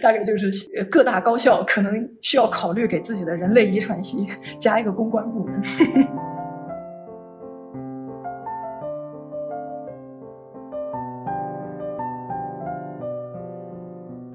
[0.02, 0.50] 大概就是
[0.90, 4.26] 各大高校可能需要考虑给自己的人类遗传系
[4.58, 5.62] 加一个公关部门。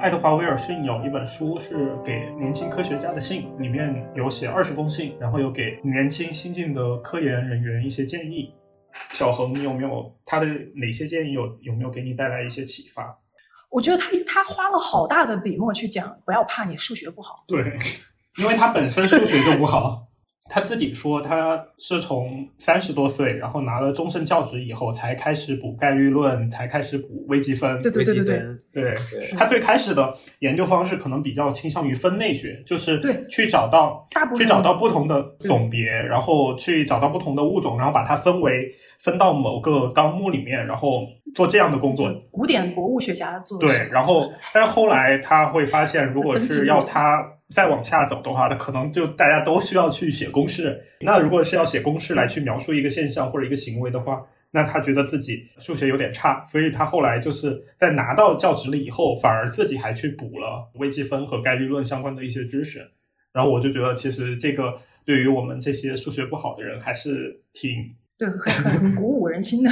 [0.09, 8.51] 爱德华·威尔逊有一本书是给年轻科学家的信，里面有写二十封信，然后有给年轻新进的科研人员一些建议。
[9.11, 11.33] 小恒，你有没有他的哪些建议？
[11.33, 13.19] 有有没有给你带来一些启发？
[13.69, 17.45] 我觉得他他花了好大的笔墨去讲，不要怕你数学不好。
[17.47, 17.77] 对，
[18.39, 20.08] 因为他本身数学就不好。
[20.49, 27.81] 他自己说，他是从三十多岁，然后拿了终身教职以后，才开始补概率论，才开始补微积分。
[27.83, 28.25] 对对对对
[28.73, 28.95] 对，对
[29.37, 41.03] 他最开始的研究方式可能比较倾向于分类学，就是对去找到去找到不同的总别，然后去找到不同的物种，然后把它分为分到某个纲目里面，然后
[41.35, 42.11] 做这样的工作。
[42.31, 47.23] 古典博物学家做对，然后但是后来他会发现，如果 是要他。
[47.55, 50.83] 再往下走的话，那可能就大家都需要去写公式。
[51.01, 62.87] 那如果是要写公式来去描述一个现象或者一个行为的话，那他觉得自己数学有点差，所以他后来就是在拿到教职了以后，反而自己还去补了微积分和概率论相关的一些知识。
[63.33, 67.95] 然后我就觉得，其实这个对于我们这些数学不好的人还是挺。
[68.19, 69.71] 对，很很鼓舞人心的。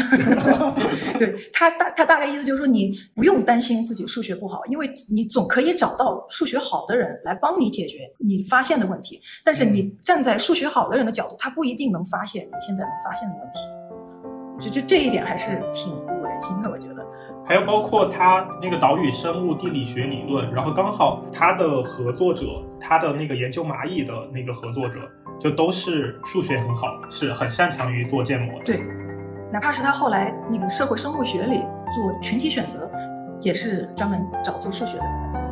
[1.19, 9.21] 对他大他大概意思就是说，你不用担心自己数学不好，因为你总可以找到数学好的人来帮你解决你发现的问题。
[9.45, 13.59] 但是你站在数学好的人的角度，他不一定能发现你现在能发现的问题。
[14.59, 17.05] 就就这一点还是挺鼓舞人心的，我觉得。
[17.45, 22.47] 还有包括他那个岛屿生物地理学理论，然后刚好他的合作者，
[22.81, 25.01] 他的那个研究蚂蚁的那个合作者，
[25.41, 28.65] 就都是数学很好，是很擅长于做建模的。
[28.65, 28.81] 对，
[29.53, 31.61] 哪怕是他后来那个社会生物学里
[31.93, 32.91] 做群体选择，
[33.41, 35.46] 也是专门找做数学的人来做。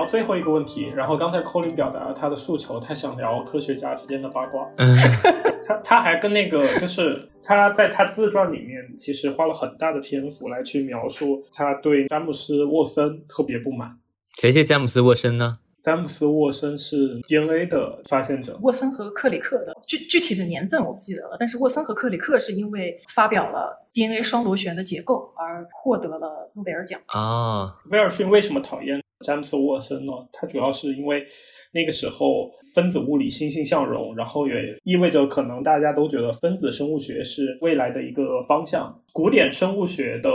[0.00, 4.66] 聊最后一个问题，然后刚才 Colin 表达了他的诉求，他想聊科学家之间的八卦。
[4.78, 4.96] 嗯，
[5.68, 13.98] 他他还跟那个就是他在他自传里面其实花了很大的篇幅来去描述他对詹姆斯沃森特别不满。
[14.38, 15.58] 谁是詹姆斯沃森呢？
[15.82, 18.58] 詹姆斯沃森是 DNA 的发现者。
[18.62, 27.00] 沃森和克里克的具具体的年份我不记得了，但是沃森和克里克是因为发表了 DNA 双螺旋的结构而获得了诺贝尔奖。
[27.06, 29.00] 啊，威尔逊为什么讨厌？
[29.24, 30.12] 詹姆斯沃森呢？
[30.32, 31.26] 他主要是因为
[31.72, 39.02] 那个时候分子物理欣欣向荣，然后也意味着可能大家都觉得分子生物学是未来的一个方向。
[39.12, 40.30] 古典生物学的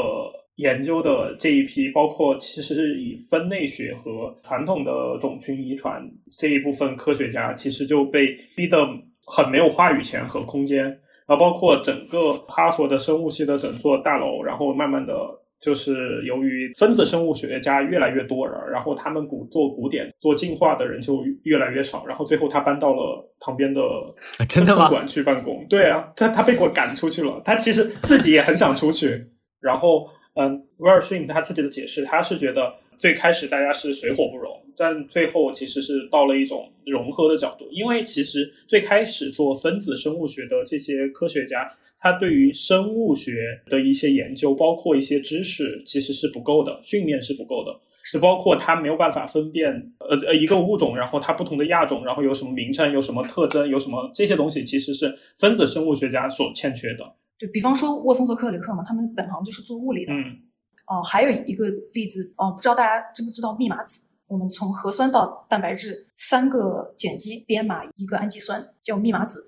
[0.56, 6.02] 研究的这一批，包括其实以分类学和传统的种群遗传
[6.40, 8.78] 这一部分科学家，其实就被逼得
[9.26, 10.86] 很没有话语权和空间。
[11.28, 15.14] 然后包括整个哈佛的生物系的整座大楼，然后慢慢的。
[15.62, 23.82] 就是由于分子生物学家越来越多了，然后他们古做古典做进化的人就越来越少，然后最后他搬到了旁边的
[24.48, 24.90] 真的吗？
[24.90, 25.66] 馆去办公。
[25.68, 27.42] 对啊，他他被我赶出去了。
[27.44, 29.18] 他其实自己也很想出去。
[29.60, 37.68] 然后，嗯，威尔逊他自己的解释，他是觉得最开始大家是水火不容，但最后其实是到了一种融合的角度。
[37.72, 41.72] 因为其实最开始做分子生物学的这些科学家。
[41.98, 47.72] 他对于生物学的一些研究，包括一些知识，其实是不够的，训练是不够的，
[48.04, 57.12] 是包括他没有办法分辨，呃呃，一个物种，然后它不同的亚种，然后有什么名称，有什么特征，有什么这些东西，其实是分子生物学家所欠缺的。
[57.38, 60.14] 对比方说沃森和克里克嘛，他们本行就是做物理的。
[60.14, 60.42] 嗯。
[60.88, 64.06] 哦，还有一个例子，哦，不知道大家知不知道密码子？
[64.28, 69.48] 我们从核酸到蛋白质，三个碱基编码一个氨基酸，叫密码子。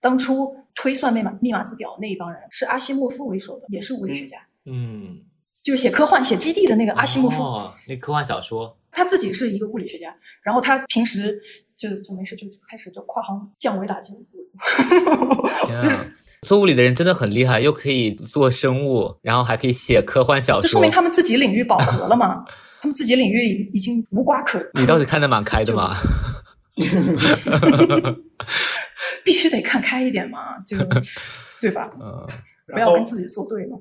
[0.00, 4.38] 当初推算密码密码子表那一帮人是阿西莫夫为首的，也是物理学家。
[4.64, 5.24] 嗯，
[5.62, 7.42] 就是写科幻、写基地的那个阿西莫夫。
[7.42, 8.78] 哦，那科幻小说。
[8.92, 11.40] 他自己是一个物理学家，然后他平时
[11.76, 14.14] 就就没事就开始就跨行降维打击。
[15.66, 16.06] 天啊，
[16.42, 20.62] 做物理的人真的很厉害，又可以做生物，然后还可以写科幻小说。
[20.62, 22.44] 这说明他们自己领域饱和了嘛？
[22.80, 24.64] 他们自己领域已经无瓜可。
[24.74, 25.96] 你倒是看得蛮开的嘛。
[29.24, 30.76] 必须得看开一点嘛，就
[31.60, 31.90] 对吧？
[31.98, 32.26] 嗯，
[32.72, 33.76] 不要跟自己作对嘛。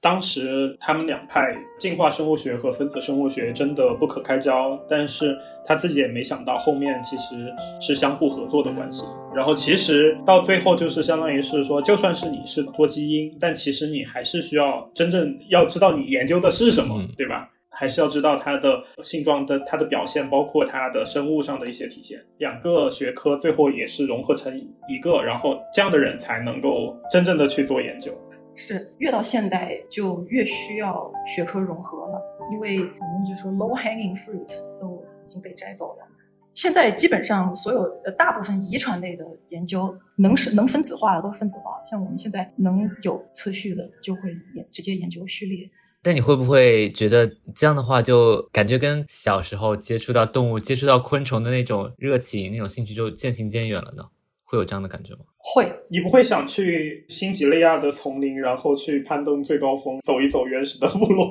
[0.00, 9.06] 当时他们两派进化生物学和分子生物学真的不可开交，但是他自己也没想到后面其实是相互合作的关系。
[9.34, 17.50] 然后其实到最后就是相当于是说，就算是你是做基因，但其实你还是需要真正要知道你研究的是什么，对吧？
[17.78, 22.18] 还是要知道它的性状的它的表现，包括它的生物上的一些体现。
[22.38, 28.10] 两个学科最后也是融合成一个，然后这样的人才能够真正的去做研究。
[28.56, 32.20] 是越到现代就越需要学科融合了，
[32.52, 36.08] 因为我们就说 low hanging fruit 都已经被摘走了。
[36.54, 45.68] 现在基本上所有的大部分遗传类的研究能是能分子化的都分子化，像我们现在能有测序的就会研直接研究序列。
[46.02, 54.04] 但你会不会觉得这样的话，就感觉跟小时候接触到动物、接触到昆虫的那种热情、那种兴趣就渐行渐远了呢？
[54.44, 55.20] 会有这样的感觉吗？
[55.54, 55.72] 会。
[55.88, 61.30] 你不会想去新几内亚的丛林，然后去攀登最高峰，走一走原始的部落？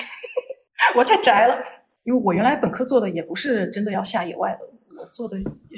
[0.96, 1.62] 我太宅了，
[2.04, 4.60] 因为我原来本科做的也不是真的要下野外的，
[5.00, 5.36] 我做的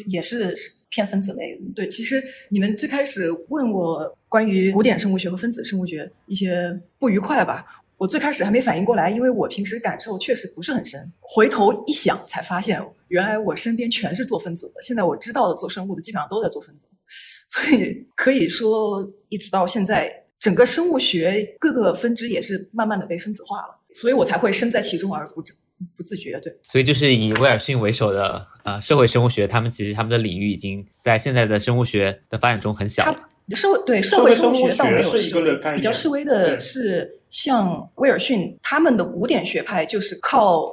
[0.08, 0.54] 也是
[0.90, 1.58] 偏分子类。
[1.74, 7.64] 对，其实你们最开始问我关于古典生物学和分子生物学一些不愉快吧？
[7.96, 11.12] 我最开始还没反应过来，因为我平时感受确实不是很深。
[11.20, 14.74] 回头一想，才发现原来我身边全是做分子的。
[14.82, 16.86] 现在我知道的做生物的基本上都在做分子，
[17.48, 23.78] 所以可以说一直到现在，整个生物学各个分支也是慢慢的被分子化了。
[23.94, 25.54] 所以我才会身在其中而不自
[25.96, 26.38] 不自觉。
[26.40, 33.18] 对，所以就是以威尔逊为首的呃社会生物学，他们其实他们的领域已经在现在的生物学的发展中很小了。
[33.56, 37.14] 社会对社会生物学倒没有示威，比较示威的是。
[37.30, 40.64] 像威尔逊他们的古典学派就是靠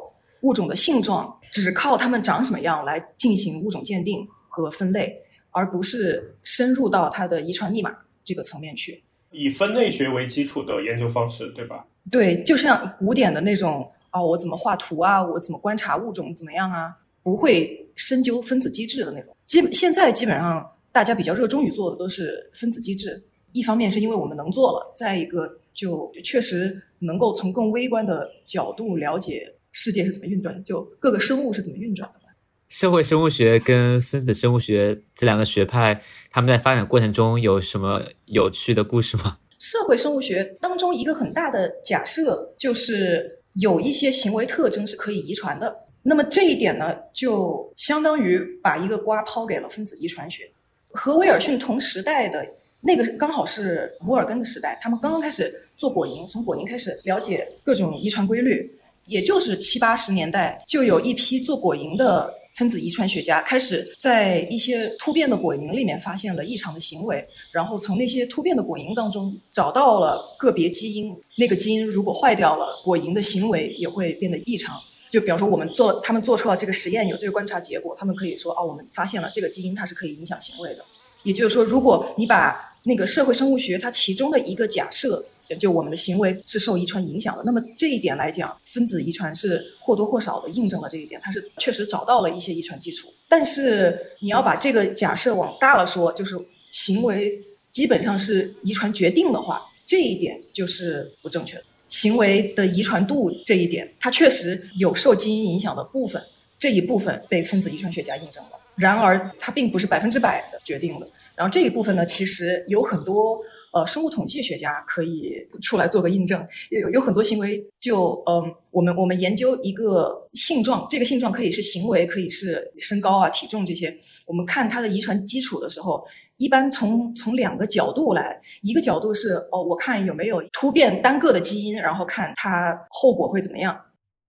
[0.43, 5.13] 物种的性状，只靠它们长什么样来进行物种鉴定和分类，
[5.56, 7.95] 而不是深入到它的遗传密码
[8.26, 9.01] 这个层面去。
[9.32, 11.86] 以分类学为基础的研究方式，对吧？
[12.12, 16.93] 对，就像古典的那种啊，我怎么画图啊，我怎么观察物种怎么样啊，
[17.24, 19.34] 不会深究分子机制的那种。
[19.45, 32.20] 基现在基本上大家比较热衷于做的都是分子机制，一方面是因为我们能做了，再一个就确实能够从更微观的角度了解世界是怎么运转，就各个生物是怎么运转的。
[32.68, 36.01] 社会生物学跟分子生物学这两个学派，
[36.32, 39.38] 他们在发展过程中有什么有趣的故事吗？
[39.59, 45.74] 社会生物学当中一个很大的假设就是有一些行为特征是可以遗传的。
[46.03, 50.49] 那么这一点呢，就相当于把一个瓜抛给了分子遗传学。
[50.91, 52.45] 和威尔逊同时代的
[52.82, 58.70] 那个刚好是摩尔根的时代，他们刚刚开始做果蝇，从果蝇开始了解各种遗传规律，
[59.05, 62.34] 也就是七八十年代就有一批做果蝇的。
[62.56, 71.14] 分子遗传学家开始在一些突变的果蝇里面发现了异常的行为，然后从那些突变的果蝇当中找到了个别基因。
[71.38, 74.80] 那个基因如果坏掉了，果蝇的行为也会变得异常。
[75.12, 80.86] 就比方说，我们做他们做出了这个实验，有这个观察结果，他们可以说：哦，我们发现了这个基因，它是可以影响行为的。
[81.24, 85.26] 也就是说，如果你把那个社会生物学它其中的一个假设。
[85.53, 93.13] 就我们的行为是受遗传影响的，那么这一点来讲，分子遗传是或多或少的印证了这一点，它是确实找到了一些遗传基础。
[93.27, 96.35] 但是你要把这个假设往大了说，就是
[96.71, 97.39] 行为
[97.69, 101.63] 基本上是遗传决定的话，这一点就是不正确的。
[101.87, 106.21] 行为的遗传度这一点，它确实有受基因影响的部分，
[106.57, 108.51] 这一部分被分子遗传学家印证了。
[108.75, 111.07] 然而，它并不是百分之百的决定的。
[111.35, 113.39] 然后这一部分呢，其实有很多。
[113.76, 123.93] 呃，生物统计学家可以出来做个印证，有有很多行为，就嗯，我们我们研究一个性状，这个性状可以是行为，可以是身高啊、体重这些。
[124.26, 126.01] 我们看它的遗传基础的时候，
[126.38, 133.76] 一般从从两个角度来，一个角度是哦，我看有没有突变单个的基因，然后看它后果会怎么样；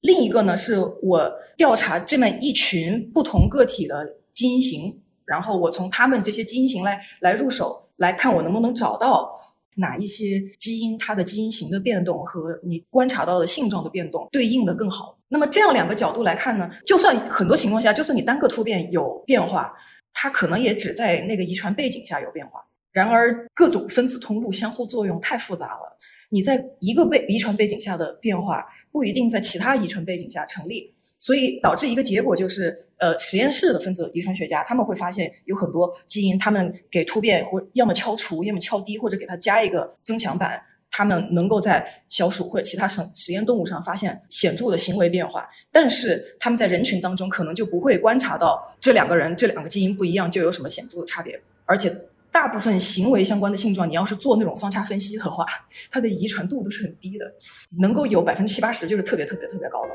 [0.00, 7.85] 另一个呢，是我调查这么一群不同个体的基因型，然后我从他们这些基因型来来入手。
[7.96, 9.38] 来看我能不能找到
[9.76, 15.18] 哪一些基因，它的基因型的变动和你观察到的性状的变动对应的更好。
[15.28, 19.74] 那么这样两个角度来看呢，就算很多情况下，就算你单个突变有变化，
[20.12, 22.60] 它可能也只在那个遗传背景下有变化。
[22.92, 25.98] 然而各种分子通路相互作用太复杂了。
[26.30, 51.94] 你在一个背遗传背景下的变化不一定在其他遗传背景下成立，所以导致一个结果就是，呃，实验室的分子遗传学家他们会发现有很多基因，他们给突变或要么敲除，要么敲低，或者给它加一个增强版，他们能够在小鼠或者其他实实验动物上发现显著的行为变化，但是他们在人群当中可能就不会观察到这两个人这两个基因不一样就有什么显著的差别，而且。
[52.32, 55.46] 大部分行为相关的性状，你要是做那种方差分析的话，
[55.90, 57.24] 它的遗传度都是很低的，
[57.78, 59.90] 能够有百分之七八十就是特别特别特别高的。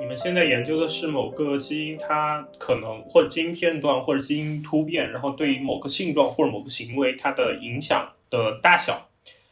[0.00, 9.08] 你们现在研究的是某个基因，它可能或者基因片段或者基因突变，然后对于某个性状或者某个行为它的影响的大小，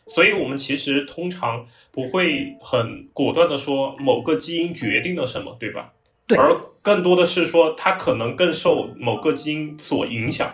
[0.06, 5.92] 所以我们其实通常不会很果断的说某个基因决定了什么，对吧？
[6.26, 6.36] 对。
[6.36, 10.52] 而更多的是说它可能更受某个基因所影响。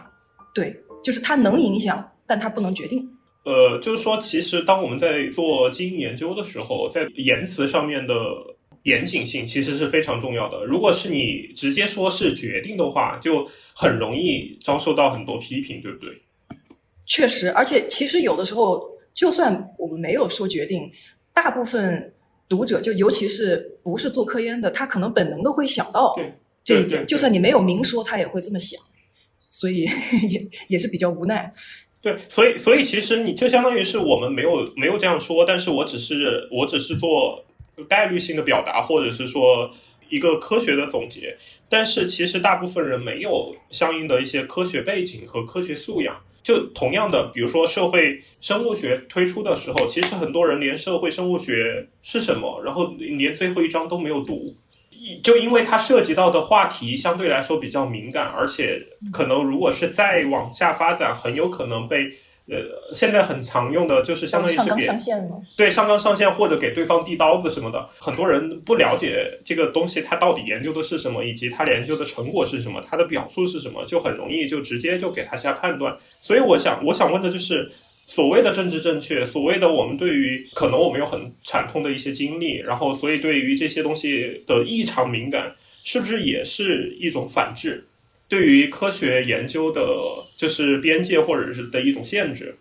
[0.54, 0.82] 对。
[1.02, 3.08] 就是它能影响，但它不能决定。
[3.44, 8.14] 呃，就是说，其实当我们在做基因研究的时候，在言辞上面的
[8.88, 10.64] 严谨性其实是非常重要的。
[10.64, 16.08] 如果是你直接说是决定的话，就很容易遭受到很多批评，对不对？
[17.06, 20.90] 确实，而且其实有的时候，就算我们没有说决定，
[21.32, 22.12] 大部分
[22.48, 26.16] 读者就尤其是不是做科研的，他可能本能的会想到
[26.64, 27.06] 这一点。
[27.06, 28.80] 就算你没有明说，他也会这么想。
[29.38, 29.82] 所以
[30.28, 31.48] 也也是比较无奈，
[32.02, 37.44] 对，所以所以其实你就相当于是我们没有没有这样说，但是我只是我只是做
[37.84, 39.70] 概率性的表达，或者是说
[40.08, 41.36] 一个科学的总结，
[41.68, 46.16] 但是其实大部分人没有相应的一些科学背景和科学素养。
[46.42, 54.46] 就同样的，比如说社会生物学推出的时候，其实很多人连社会生物学是什么，然后连最后一章都没有读。
[55.22, 62.10] 就因为它涉及到的话题相对来说比较敏感，而且可能如果是再往下发展，很有可能被
[62.50, 75.96] 呃现在很常用的就是相当于是上上线对上纲上线或者给对方递刀子什么的，很多人不了解这个东西它到底研究的是什么，以及它研究的成果是什么，它的表述是什么，就很容易就直接就给他下判断。
[76.20, 77.70] 所以我想 我想问的就是。
[78.10, 87.86] 所谓的政治正确，所谓的我们对于可能我们有很惨痛的一些经历，然后所以对于这些东西的异常敏感，是不是也是一种反制？
[88.28, 89.80] 对于科学研究的，
[90.36, 92.56] 就是边界或者是的一种限制？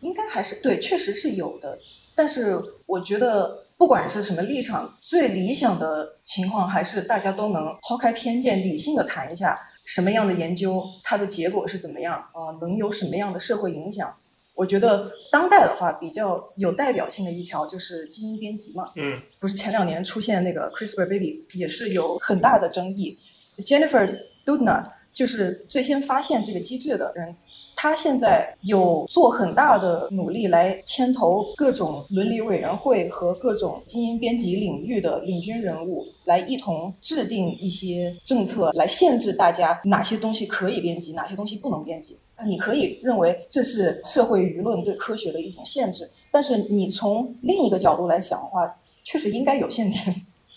[0.00, 1.78] 应该还是对，确实是有的。
[2.14, 14.14] 但是我觉得不管是什么立场，最理想的情况还是大家都能抛开偏见，理性的谈一下什么样的研究，它的结果是怎么样啊、能有什么样的社会影响。
[14.54, 23.18] 我觉得当代的话比较有代表性的一条就是基因编辑嘛，嗯不是前两年出现那个 CRISPR baby 也是有很大的争议。
[23.64, 24.84] Jennifer Doudna
[25.20, 27.36] 就是最先发现这个机制的人，
[27.76, 42.18] 他现在有做很大的努力来牵头各种伦理委员会和各种基因编辑领域的领军人物，来一同制定一些政策，来限制大家哪些东西可以编辑，哪些东西不能编辑。
[42.36, 50.10] 啊你可以认为这是社会舆论对科学的一种限制，但是你从另一个角度来想的话，确实应该有限制。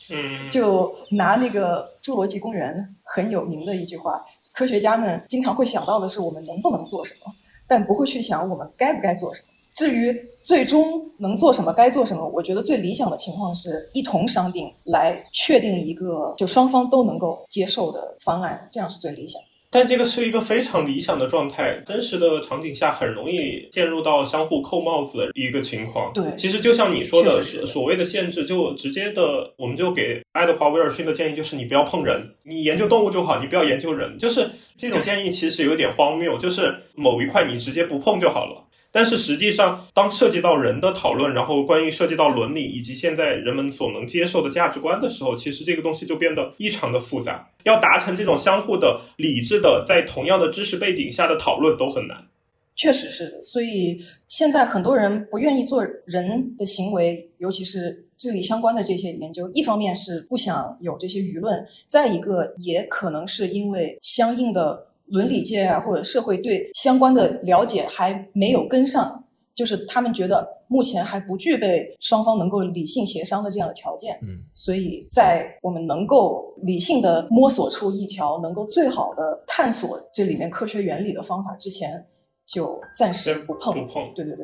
[0.10, 4.22] 嗯，就拿那个《侏罗纪公园》很有名的一句话，
[4.54, 7.34] 科学家们经常会想到的是我们能不能做什么，
[7.68, 9.48] 但不会去想我们该不该做什么。
[9.74, 19.48] 至于最终能做什么、该做什么，我觉得最理想的情况是一同商定，来确定一个就双方都能够接受的方案，这样是最理想的。
[19.74, 26.14] 但这个是一个非常理想的状态，真实的场景下很容易陷入到相互扣帽子的一个情况。
[26.14, 27.32] 对其实就像你说的，
[27.66, 34.16] 所谓的限制，就直接的，我们就给爱德华威尔逊的建议就是你不要碰人，你研究动物就好，你不要研究人。
[34.20, 34.48] 就是
[34.78, 38.64] 这种建议其实有点荒谬，就是某一块你直接不碰就好了。
[38.94, 47.50] 但是实际上，当涉及到人的讨论，然后关于涉及到伦理以及现在人们所能接受的价值观的时候，其实这个东西就变得异常的复杂。
[47.64, 52.28] 要达成这种相互的理智的，在同样的知识背景下的讨论都很难。
[52.76, 59.50] 确实是，所以现在很多人不愿意做人的行为，尤其是智力相关的这些研究。
[59.54, 74.18] 一方面是不想有这些舆论，再一个也可能是因为相应的伦理界啊或者社会对相关的了解还没有跟上，就是他们觉得目前还不具备双方能够理性协商的这样的条件。
[74.24, 82.04] 嗯，所以在我们能够理性的摸索出一条能够最好的探索这里面科学原理的方法之前，
[82.48, 83.74] 就暂时不碰。
[83.74, 84.12] 不碰。
[84.16, 84.44] 对对对。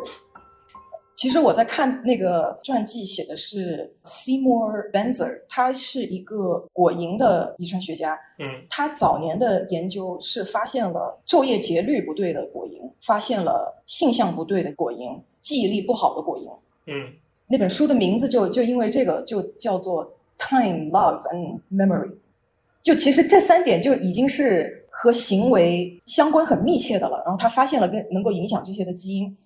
[1.20, 8.18] 其实我在看那个传记，写的是 Seymour Benzer，他是一个果蝇的遗传学家。
[8.38, 16.58] 嗯他早年的研究是发现了昼夜节律不对的果蝇，发现了性向不对的果蝇，记忆力不好的果蝇。
[16.86, 17.12] 嗯
[17.48, 22.14] 那本书的名字就就因为这个就叫做 Time, Love and Memory。
[22.82, 27.22] 就其实这三点就已经是和行为相关很密切的了。
[27.26, 29.38] 然后他发现了跟能够影响这些的基因。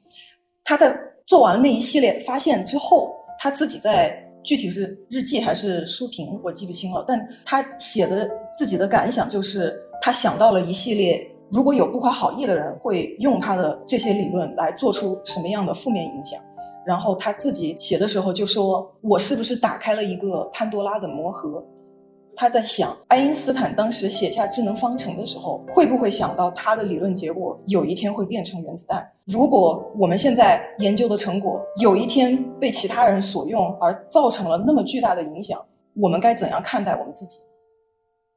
[0.64, 0.96] 他在
[1.26, 4.14] 做完了那一系列发现之后，他自己在
[4.44, 7.04] 具体是日记还是书评，我记不清了。
[7.08, 16.40] 但他写的自己的感想就是，他想到了一系列，如果有不怀好意的人会用他的这些理论来做出什么样的负面影响。
[16.86, 21.66] 然后他自己写的时候就说：“我是不是打开了一个潘多拉的魔盒？”
[22.36, 29.08] 他在想，爱因斯坦当时写下智能方程的时候，会不会想到他的理论结果有一天会变成原子弹？
[29.28, 35.64] 如果我们现在研究的成果有一天被其他人所用，而造成了那么巨大的影响，
[35.96, 37.40] 我们该怎样看待我们自己？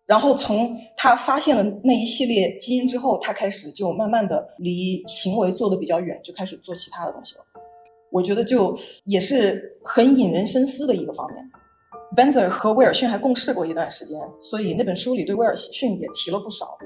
[0.05, 7.41] 然后从他发现了那一系列基因之后，他开始就慢慢的离行为做的比较远，就开始做其他的东西了。
[8.13, 8.73] 我觉得就
[9.05, 11.45] 也是很引人深思的一个方面。
[12.17, 16.79] Benzer 和威尔逊还共事过一段时间，所以那本书里对威尔逊也提了不少。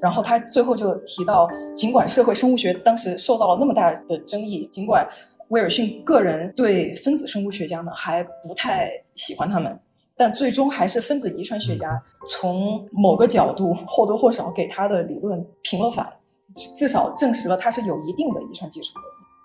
[0.00, 5.06] 然后他最后就提到，尽管社会生物学当时受到了那么大的争议，尽管
[5.48, 9.78] 威尔逊个人对分子生物学家们还不太喜欢他们，
[10.16, 16.06] 但最终还是分子遗传学家从某个角度或多或少给他的理论平了反，
[16.54, 19.00] 至至少证实了他是有一定的遗传基础的，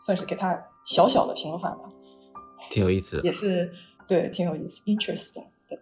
[0.05, 1.79] 算是给他小小的平了反吧，
[2.69, 3.23] 挺有意思的。
[3.23, 3.71] 也是
[4.11, 5.45] 对挺有意思，interesting。
[5.69, 5.79] 对，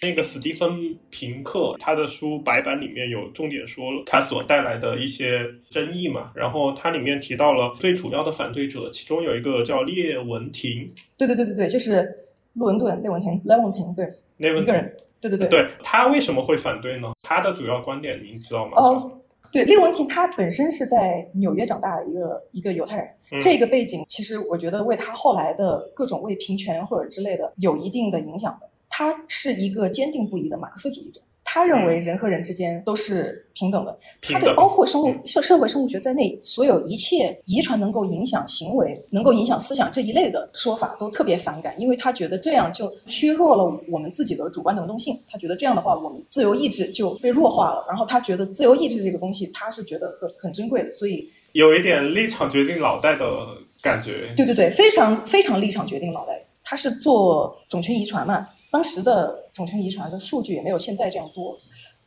[0.00, 12.08] 那个史蒂芬平克他的书白板里面有重点说了他所带来的一些争议嘛，然后他里面提到了最主要的反对者，其中有一个叫列文廷，对对对对对，就是
[12.54, 15.48] 洛文顿、列文廷、列文廷，对，列文廷一个人，对对对。
[15.48, 17.12] 对他为什么会反对呢？
[17.20, 18.72] 他的主要观点您知道吗？
[18.76, 19.20] 哦，
[19.52, 28.68] 对，列文婷他本身是在纽约长大的一个一个犹太人，嗯这个背景其实我觉得为他后来的各种为平权或者之类的有一定的影响的。
[28.88, 31.20] 他是一个坚定不移的马克思主义者，
[31.54, 33.94] 他认为人和人之间都是平等的。
[34.22, 45.14] 他对包括生物嗯社社会生物学在内，所有一切遗传能够影响行为、能够影响思想这一类的说法都特别反感，因为他觉得这样就削弱了我们自己的主观能动性。
[45.28, 47.84] 他觉得这样的话，我们自由意志就被弱化了。
[47.86, 53.26] 然后他觉得自由意志这个东西，他是觉得很很珍贵的，所以有一点立场决定脑袋的
[53.82, 54.32] 感觉。
[54.34, 56.42] 对对对，非常非常立场决定脑袋。
[56.64, 61.54] 他是做种群遗传嘛，当时的种群遗传的数据也没有现在这样多。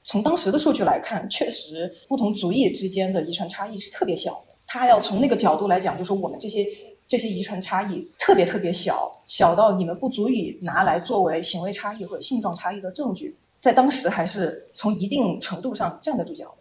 [0.03, 4.55] 从当时的数据来看，确实不同族裔之间的遗传差异是特别小的。
[4.65, 6.65] 他要从那个角度来讲，就说我们这些
[7.07, 16.55] 这些遗传差异特别特别小，小到你们不足以拿来作为行为差异或者性状差异的证据，在当时还是从一定程度上站得住脚。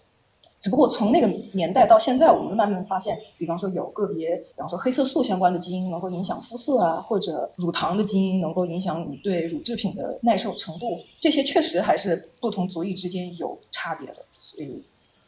[0.65, 14.25] 只不过从那个年代到现在，我们慢慢发现，比方说有个别，比方说黑色素相关的基因能够影响肤色啊，或者乳糖的基因能够影响你对乳制品的耐受程度，这些确实还是不同族裔之间有差别的。
[14.39, 14.83] 所以，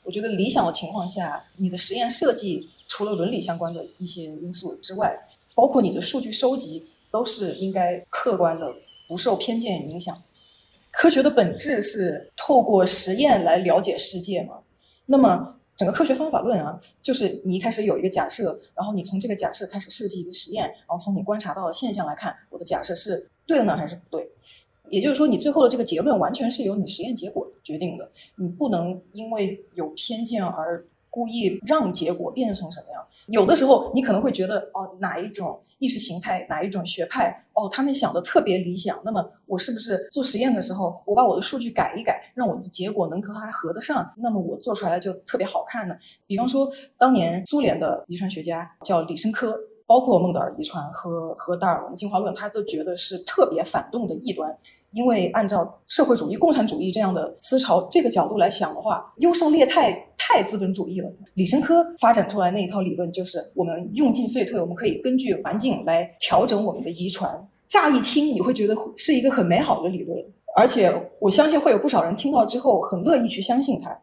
[0.05, 5.14] 我觉得理想的情况下，你的实验设计除了伦理相关的一些因素之外，
[5.55, 8.74] 包括你的数据收集，都是应该客观的，
[9.07, 10.16] 不受偏见影响。
[10.91, 14.55] 科学的本质是透过实验来了解世界嘛。
[15.07, 24.30] 那么，整个科学方法论啊，就是你一开始有一个假设，然后你从这个假设开始设计一个实验，然后从你观察到的现象来看，我的假设是对的呢，还是不对？
[24.90, 30.86] 也就是说，你最后的这个结论完全是由你实验结果决定的，你不能因为有偏见而。
[31.16, 33.02] 故意让结果变成什么样？
[33.28, 39.00] 有的时候你可能会觉得，哦，哪一种意识形态，哪一种学派，哦，他们想的特别理想。
[39.02, 44.12] 那么我是不是做实验的时候，我把我的数据改一改，让我的结果能和它合得上？
[44.18, 45.96] 那么我做出来就特别好看呢？
[46.26, 54.54] 比方说，当年苏联的遗传学家叫李申科，包括孟德尔遗传和和达尔文进化论，他都觉得是特别反动的异端。
[54.97, 61.12] 因为按照社会主义、共产主义这样的思潮这个角度来想的话，优胜劣汰太资本主义了。
[61.34, 67.30] 李申科发展出来那一套理论就是，我们用进废退，我们可以根据环境来调整我们的遗传。
[67.66, 70.18] 乍一听你会觉得是一个很美好的理论，
[70.57, 70.90] 而且
[71.20, 73.94] 我相信会有不少人听到之后很乐意去相信它。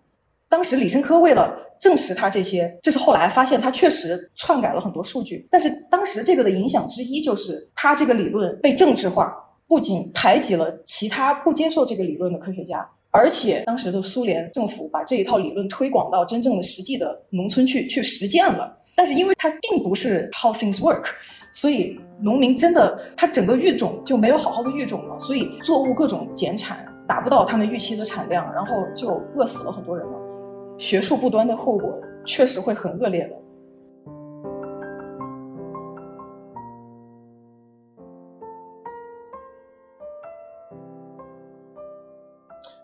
[0.47, 9.35] 当时李申科为了证实他这些，这是后来发现他确实篡改了很多数据，但是当时这个的影响之一就是他这个理论被政治化。
[9.73, 18.71] 不仅排挤了其他不接受这个理论的科学家，而且当时的苏联政府把这一套理论推广到真正的实际的农村去去实践了。
[18.95, 21.05] 但是因为它并不是 how things work，
[21.51, 30.21] 所以农民真的他整个育种就没有好好的育种了，所以作物各种减产，达不到他们预期的产量，然后就饿死了很多人了。
[30.77, 33.35] 学术不端的后果确实会很恶劣的。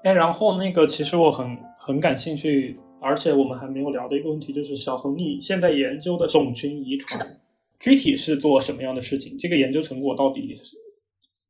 [0.10, 7.40] 哎，然后那个，其实我很很感兴趣，而且我们还没有聊的一个问题，就是小恒，你现在研究的种群遗传，
[7.80, 9.38] 具体是做什么样的事情？
[9.38, 10.60] 这个研究成果到底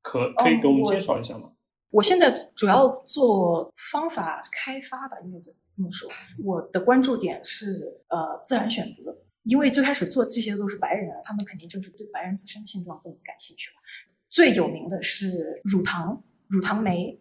[0.01, 1.49] 可可以给我们介绍一下吗？
[1.89, 6.09] 我现在主要做方法开发吧，应该这么说。
[6.43, 13.75] 我的关注点是呃自然选择，因为最开始做这些都是白人，他们肯定就是对白人自身的性状更感兴趣了。
[14.29, 17.17] 最有名的是乳糖，乳糖酶。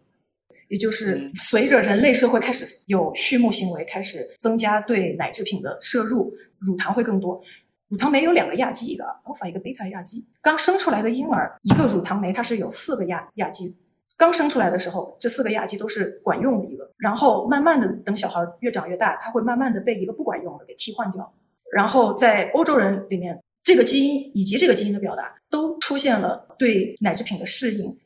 [0.69, 7.41] 也就是随着人类社会开始有畜牧行为，开始增加对奶制品的摄入，乳糖会更多。
[7.89, 10.23] 乳糖酶有两个亚基，一个 alpha，一个 beta 亚基。
[10.41, 13.75] 刚生出来的婴儿，一个乳糖酶它是有四个亚亚基。
[14.15, 21.33] 刚生出来的时候，这四个亚基都是管用的一个，然后慢慢的等小孩越长越大，它会慢慢的被一个不管用的给替换掉。
[21.73, 27.97] 然后在欧洲人里面，这个基因以及这个基因的表达都出现了对奶制品的适应。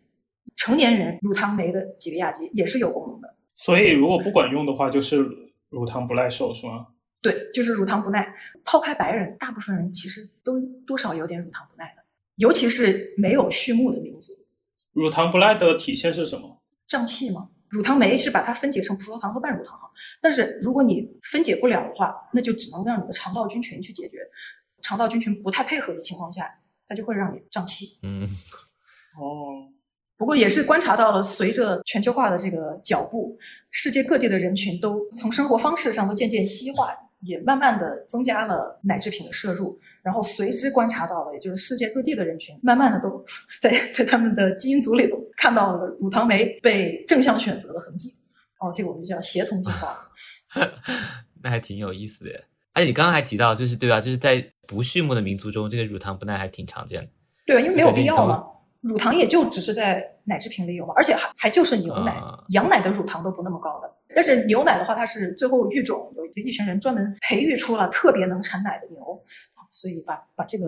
[0.63, 5.17] 成年人乳糖酶的几个亚基也是有功能的，所以如果不管用的话，就是
[5.67, 6.87] 乳糖不耐受，是吗？
[7.21, 8.33] 对，就是乳糖不耐。
[8.63, 10.57] 抛开白人，大部分人其实都
[10.87, 12.03] 多少有点乳糖不耐的，
[12.37, 14.31] 尤其是没有畜牧的民族。
[14.93, 16.61] 乳糖不耐的体现是什么？
[16.87, 17.49] 胀气吗？
[17.67, 19.77] 乳糖酶是把它分解成葡萄糖和半乳糖，
[20.21, 24.19] 但是如果你分解不了的话，那就只能让你的肠道菌群去解决。
[24.81, 26.49] 肠道菌群不太配合的情况下，
[26.87, 27.97] 它就会让你胀气。
[28.01, 28.25] 嗯，
[29.19, 29.72] 哦。
[30.23, 33.37] 不过也是观察到了，随着全球化的这个脚步，
[33.71, 39.77] 世界各地的人群都从生活方式上都渐渐西化，也慢慢的增加了奶制品的摄入。
[40.01, 43.21] 然后随之观察到了，也就是世界各地的人群慢慢的都
[43.59, 48.15] 在在他们的基因组里头看到了乳糖酶被正向选择的痕迹。
[48.61, 49.93] 哦，这个我们就叫协同进化。
[51.43, 52.31] 那还挺有意思的。
[52.71, 53.99] 而且你刚刚还提到，就是对吧？
[53.99, 57.09] 就是在不畜牧的民族中，这个乳糖不耐还挺常见的。
[57.45, 58.41] 对啊，因为没有必要嘛。
[58.83, 63.89] 乳糖也就只是在奶制品里有嘛，而且还还就是牛奶，羊奶的乳糖都不那么高的。
[64.13, 69.01] 但是牛奶的话，它是最后育种，有一群人专门培育出了特别能产奶的牛，
[69.71, 70.67] 所以把把这个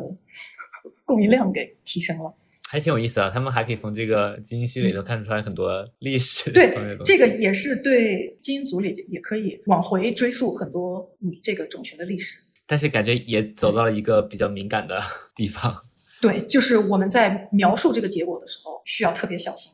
[1.06, 2.34] 供应量给提升了。
[2.68, 6.52] 还挺有意思啊，他们还可以从这个基因序里头看出来很多历史。
[6.52, 6.74] 对，
[7.06, 12.38] 这个也是对基因组里也可以往回追溯很多你这个种群的历史。
[12.66, 15.00] 但是感觉也走到了一个比较敏感的
[15.36, 15.76] 地方。
[16.26, 19.72] 对，就是我们在描述这个结果的时候需要特别小心。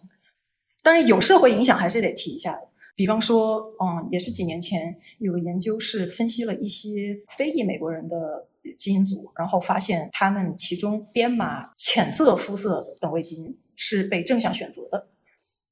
[0.84, 2.68] 当然，有社会影响还是得提一下的。
[2.94, 15.08] 比方说，嗯，也是几年前有个研究是分析了一些非裔美国人的基因组，然后发现他们其中编码浅色肤色等位基因是被正向选择的，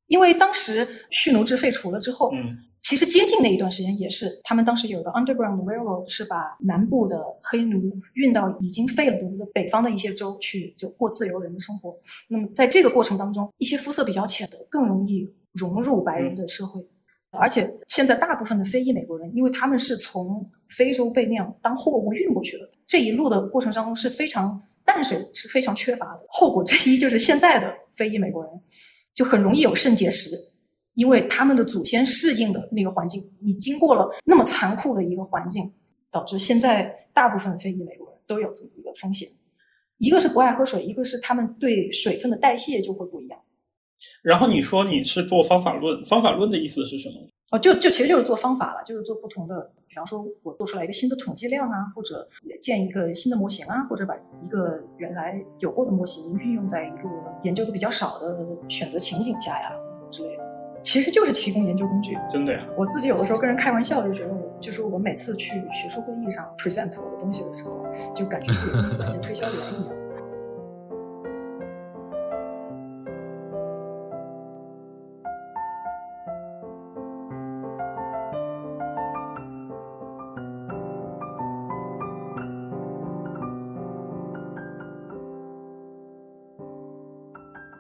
[0.07, 2.57] 因为当时蓄奴制废除了之后，嗯，
[2.89, 11.95] 其实接近那一段时间也是，他们当时有个 Underground Railroad 是把南部的黑奴运到已经废了的北方的一些州去，就过自由人的生活。
[12.29, 16.83] 那么在这个过程当中，一些肤色比较浅的更容易融入白人的社会。
[17.29, 26.25] 而且现在大部分的非裔美国人，因为他们是从非洲被那样当货物运过去的，这一路的过程当中是非常淡水是非常缺乏的。
[26.27, 28.51] 后果之一就是现在的非裔美国人
[29.13, 30.31] 就很容易有肾结石，
[30.99, 35.71] 因为他们的祖先适应的那个环境，你经过了那么残酷的一个环境，
[36.11, 39.29] 导致现在大部分非裔美国人都有这么一个风险。
[39.97, 43.39] 一个是不爱喝水，一个是他们对水分的代谢就会不一样。
[44.21, 47.15] 然后你说你是做方法论，方法论的意思是什么？
[47.51, 52.27] 哦，就就其实就是做方法了，就是做不同的，比方说我做出来一个新的统计量啊，或者
[52.61, 57.09] 建一个新的模型啊，或者把一个原来有过的模型运用在一个
[57.43, 58.37] 研究的比较少的
[58.67, 59.71] 选择情景下呀
[60.83, 62.17] 其实就是提供研究工具。
[62.29, 62.59] 真的呀？
[62.75, 69.95] 我自己有的时候跟人开玩笑，就觉得我就是我每次去学术会议上 present 我的东西的时候，就感觉自己跟像推销员一样。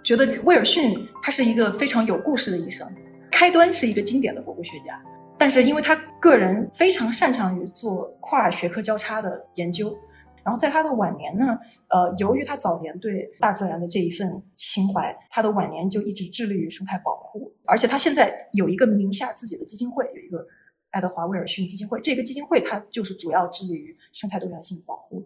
[0.09, 2.91] 觉得威尔逊他是一个非常有故事的医生，
[3.29, 4.99] 开端是一个经典的博物学家，
[5.37, 9.95] 但是因为他个人非常擅长于做跨学科交叉的研究，
[10.43, 11.55] 然后在他的晚年呢，
[11.89, 20.43] 呃，由于他早年对大自然的这一份情怀，他的晚年就一直致力于生态保护，而且他现在有一个名下自己的基金会，有一个
[20.89, 25.23] 爱德华威尔逊基金会，这个基金会它就是主要致力于生态多样性保护。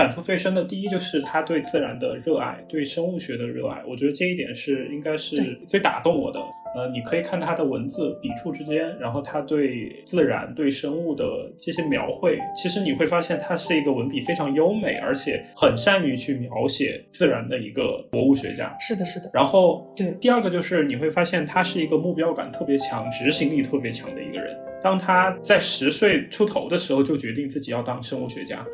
[0.00, 3.82] 感触最深的第一就是他对自然的热爱，对生物学的热爱。
[3.86, 5.36] 我觉得这一点是应该是
[5.68, 6.40] 最打动我的。
[6.74, 11.24] 呃，你可以看他的文字笔触之间，然后他对自然、对生物的
[11.60, 18.74] 这些描绘，其实你会发现他是一个文笔非常优美，而且很善于去描写自然的一个博物学家。
[18.80, 19.28] 是的，是的。
[19.34, 24.56] 然后，对第二个就是你会发现他是一个目标感特别强、执行力特别强的一个人。
[24.80, 28.64] 当他在十岁出头的时候就决定自己要当生物学家。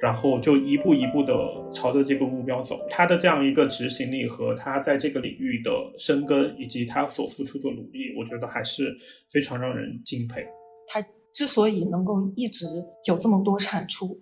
[0.00, 1.34] 然后就一步一步的
[1.72, 8.94] 朝着这个目标走，他的这样一个执行力和他在这个领域的深耕，以及他所付出的努力，我觉得还是
[9.30, 10.44] 非常让人敬佩。
[10.86, 12.66] 他之所以能够一直
[13.06, 14.20] 有这么多产出，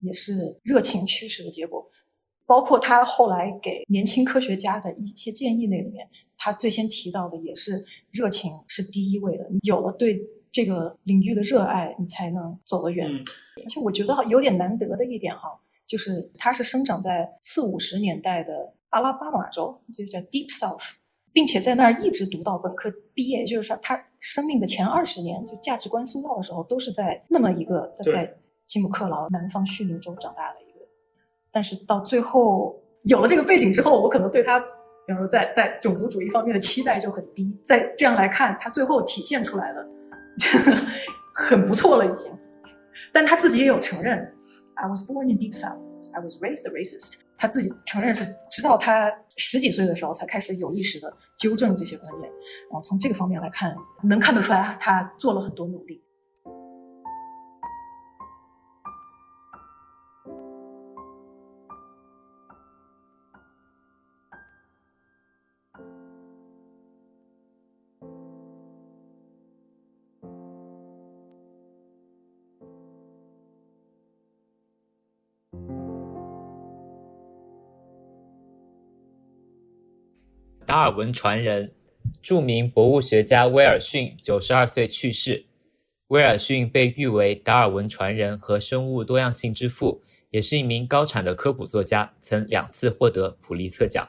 [0.00, 1.90] 也是热情驱使的结果。
[2.46, 6.06] 包括他后来给年轻科学家的一些建议那里面，
[6.36, 9.48] 他最先提到的也是热情是第一位的。
[9.62, 10.20] 有了对。
[10.54, 13.10] 这个领域的热爱，你才能走得远。
[13.64, 15.48] 而且我觉得有点难得的一点哈，
[15.84, 20.92] 就是他是生长在四五十年代的阿拉巴马州，就叫 Deep South，
[21.32, 23.44] 并且在那儿一直读到本科毕业。
[23.44, 28.34] 就是说，他生命的前二十年，就价值观塑造的时候，都是在那么一个在在
[28.64, 30.86] 吉姆克劳南方蓄奴州长大的一个。
[31.50, 37.52] 但是到最后有了这个背景之后，我可能对他，比如说在在种族主义方面的期待就很低。
[37.66, 39.84] 在这样来看，他最后体现出来的。
[41.34, 42.30] 很不错了，已经。
[43.12, 44.18] 但他自己也有承认
[44.74, 45.78] ，I was born in deep south,
[46.12, 47.20] I was raised racist。
[47.36, 52.30] 他自己承认是直到他十几岁的时候才开始有意识的纠正这些观念。
[52.70, 53.74] 然后从这个方面来看，
[54.04, 56.03] 能看得出来他做了很多努力。
[80.74, 81.72] 达尔文传人，
[82.20, 85.46] 著名博物学家威尔逊九十二岁去世。
[86.08, 94.08] 威尔逊被誉为达尔文传人和生物多样性之父，也是一名高产的科普作家，曾两次获得普利策奖。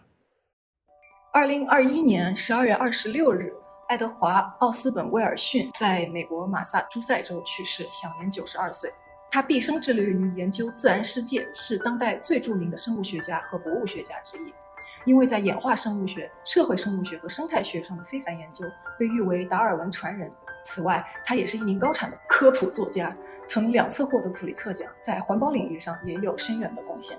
[1.32, 3.54] 二零二一年十二月二十六日，
[3.88, 8.90] 爱德华·奥斯本·威尔逊在美国马萨诸塞州去世，享年九十二岁。
[9.30, 14.52] 他毕生致力于研究自然世界，是当代最著名的生物学家和博物学家之一。
[15.06, 18.66] 因为在演化生物学、社会生物学和生态学上的非凡研究，
[19.00, 20.32] 被誉为达尔文传人。
[20.64, 27.16] 此外，他也是一名高产的科普作家，曾两次获得普利策奖，在环保领域上也有深远的贡献。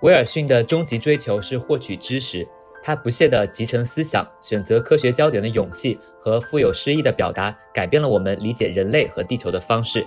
[0.00, 2.44] 威尔逊的终极追求是获取知识，
[2.82, 10.04] 他不懈地集成思想、选择科学焦点的勇气和富有诗意的表达，改变了我们理解人类和地球的方式。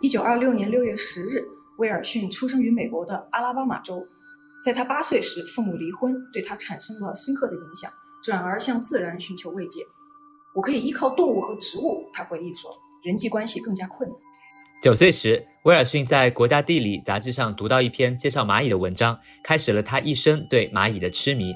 [0.00, 1.44] 一九二六年六月十日，
[1.76, 4.06] 威尔逊出生于美国的阿拉巴马州。
[4.62, 7.90] 在他八岁时，父母离婚，对他产生了深刻的影响，
[8.22, 9.80] 转而向自然寻求慰藉。
[10.54, 12.70] 我可以依靠动物和植物，他回忆说，
[13.02, 14.16] 人际关系更加困难。
[14.80, 21.52] 九岁时，威尔逊在《国家地理》杂志上读到一篇介绍蚂蚁的文章，开始了他一生对蚂蚁的痴迷。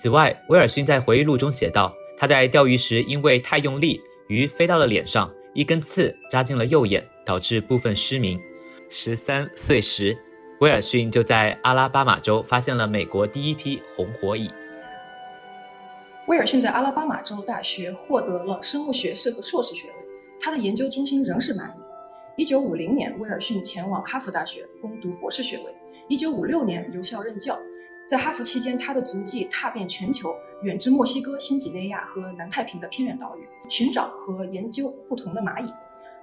[0.00, 8.36] 此外，威尔逊在回忆录中写道，他在钓鱼时因为太用力，鱼飞到了脸上，一根刺扎进了右眼，导致部分失明。
[8.90, 10.16] 十三岁时，
[10.60, 14.50] 威尔逊就在阿拉巴马州发现了美国第一批红火蚁。
[16.26, 19.94] 威尔逊在阿拉巴马州大学获得了生物学士和硕士学位，
[20.40, 21.78] 他的研究中心仍是蚂蚁。
[22.36, 25.64] 一九五零年，威尔逊前往哈佛大学攻读博士学位。
[26.08, 27.56] 一九五六年留校任教，
[28.08, 35.72] 在哈佛期间，他的足迹踏遍全球，远至墨西哥、新几内亚和南太平的偏远岛屿，寻找和研究不同的蚂蚁。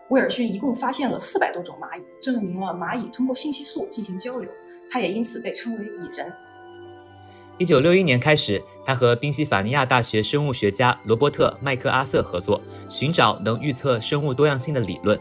[0.09, 4.49] 威尔逊一共发现了四百多种蚂蚁，证明了蚂蚁通过信息素进行交流。
[4.89, 6.31] 他也因此被称为“蚁人”。
[7.57, 15.19] 一九六一年开始，他和宾夕法尼亚大学生物学家罗伯特·麦克阿瑟合作，寻找能预测生物多样性的理论。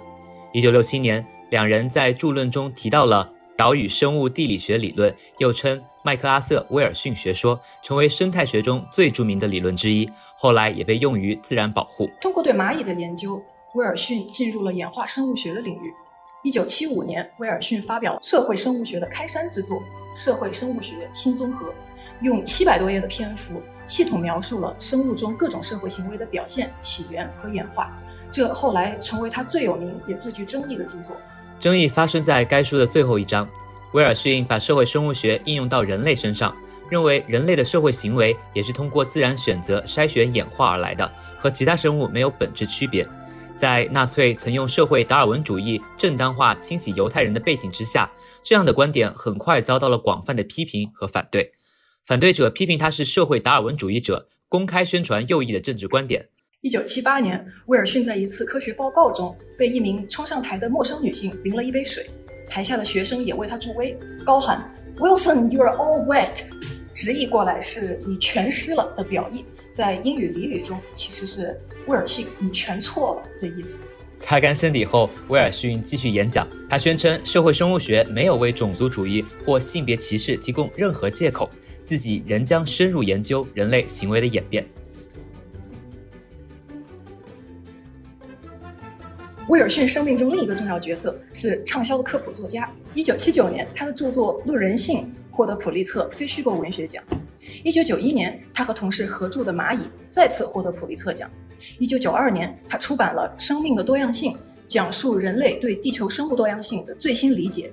[0.52, 10.10] 一九六七年，两人在著论中提到了岛屿生物地理学理论，又称麦克阿瑟威尔逊学说，成为生态学中最著名的理论之一。
[10.36, 12.10] 后来也被用于自然保护。
[12.20, 13.40] 通过对蚂蚁的研究，
[13.74, 15.92] 威尔逊进入了演化生物学的领域。
[16.44, 19.78] 一九七五年，威尔逊发表社会生物学的开山之作
[20.14, 21.66] 《社会生物学新综合》，
[22.22, 27.90] 用七百多页的篇幅，系统描述了生物中各种社会行为的表现、起源和演化。
[28.30, 31.16] 这后来成为他最有名也最具争议的著作。
[31.58, 33.48] 争议发生在该书的最后一章。
[33.92, 36.54] 威尔逊把社会生物学应用到人类身上，
[36.90, 43.04] 认为人类的社会行为也是通过自然选择筛选演化而来的，和其他生物没有本质区别。
[43.64, 48.12] 在纳粹曾用社会达尔文主义正当化清洗犹太人的背景之下，
[48.42, 51.50] 这样的观点很快遭到了广泛的批评和反对。
[52.04, 56.28] 反对者批评他是社会达尔文主义者，公开宣传右翼的政治观点。
[56.60, 62.06] 一九七八年，威尔逊在一次科学报告中被一名冲上台的陌生女性淋了一杯水，
[62.46, 66.42] 台下的学生也为他助威，高喊 “Wilson, you are all wet”，
[66.92, 69.42] 直译过来是“你全湿了”的表意，
[69.72, 73.84] 在英语俚语中其实是“威尔逊，你全错了”的意思。
[74.20, 81.50] 擦干身体后，威尔逊继续演讲，他宣称社会生物学没有为种族主义或性别歧视提供任何借口，
[81.84, 84.66] 自己仍将深入研究人类行为的演变。
[89.48, 92.72] 威尔逊生命中另一个重要角色是畅销的科普作家。
[92.94, 95.00] 一九七九年，他的著作《论人性》
[95.34, 97.02] 获得普利策非虚构文学奖。
[97.64, 101.28] 一九九一年，他和同事合著的《蚂蚁》再次获得普利策奖。
[101.78, 104.32] 一九九二年，他出版了《生命的多样性》，
[104.66, 107.72] 讲述人类对地球生物多样性的最新理解。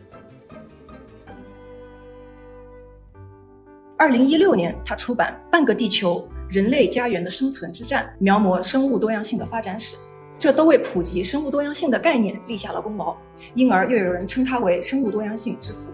[3.95, 9.95] 二零一六年，他出版《半个地球：人类家园的生存之战》，描摹生物多样性的发展史。
[10.39, 13.16] 这都为普及生物多样性的概念立下了功劳，
[13.53, 15.91] 因而又有人称他为生物多样性之父。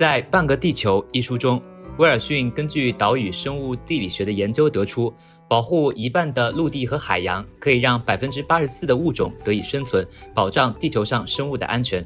[0.00, 1.60] 在《半个地球》一书中，
[1.98, 5.12] 威尔逊根据岛屿生物地理学的研究得出，
[5.46, 10.02] 保护一半的陆地和海洋可以让百分之八十四的物种得以生存，
[10.34, 12.02] 保障地球上生物的安全。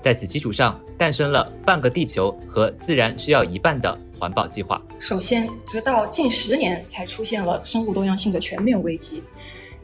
[0.00, 4.82] 在此基础上，诞生了“半个地球”和“自然需要一半”的环保计划。
[4.98, 9.22] 首先，直到近十年才出现了生物多样性的全面危机。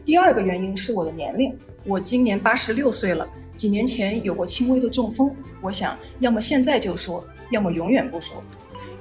[0.02, 1.54] 第二个原因是我的年龄，
[1.84, 3.28] 我今年八十六岁了。
[3.56, 8.42] 几年前有过轻微的中风，我想要么现在就说，要么永远不说。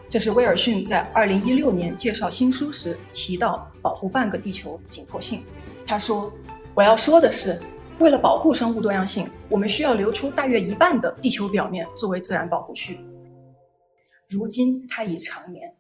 [0.10, 5.44] 这是威尔逊在二零一六年介绍新书时提到保护半个地球紧迫性。
[5.86, 6.34] 他说
[6.76, 7.58] ：“我要说的是，
[8.00, 13.00] 为了保护生物多样性，我们需要留出大约一半的地球表面作为自然保护区。
[14.28, 15.74] 如今它已长眠。”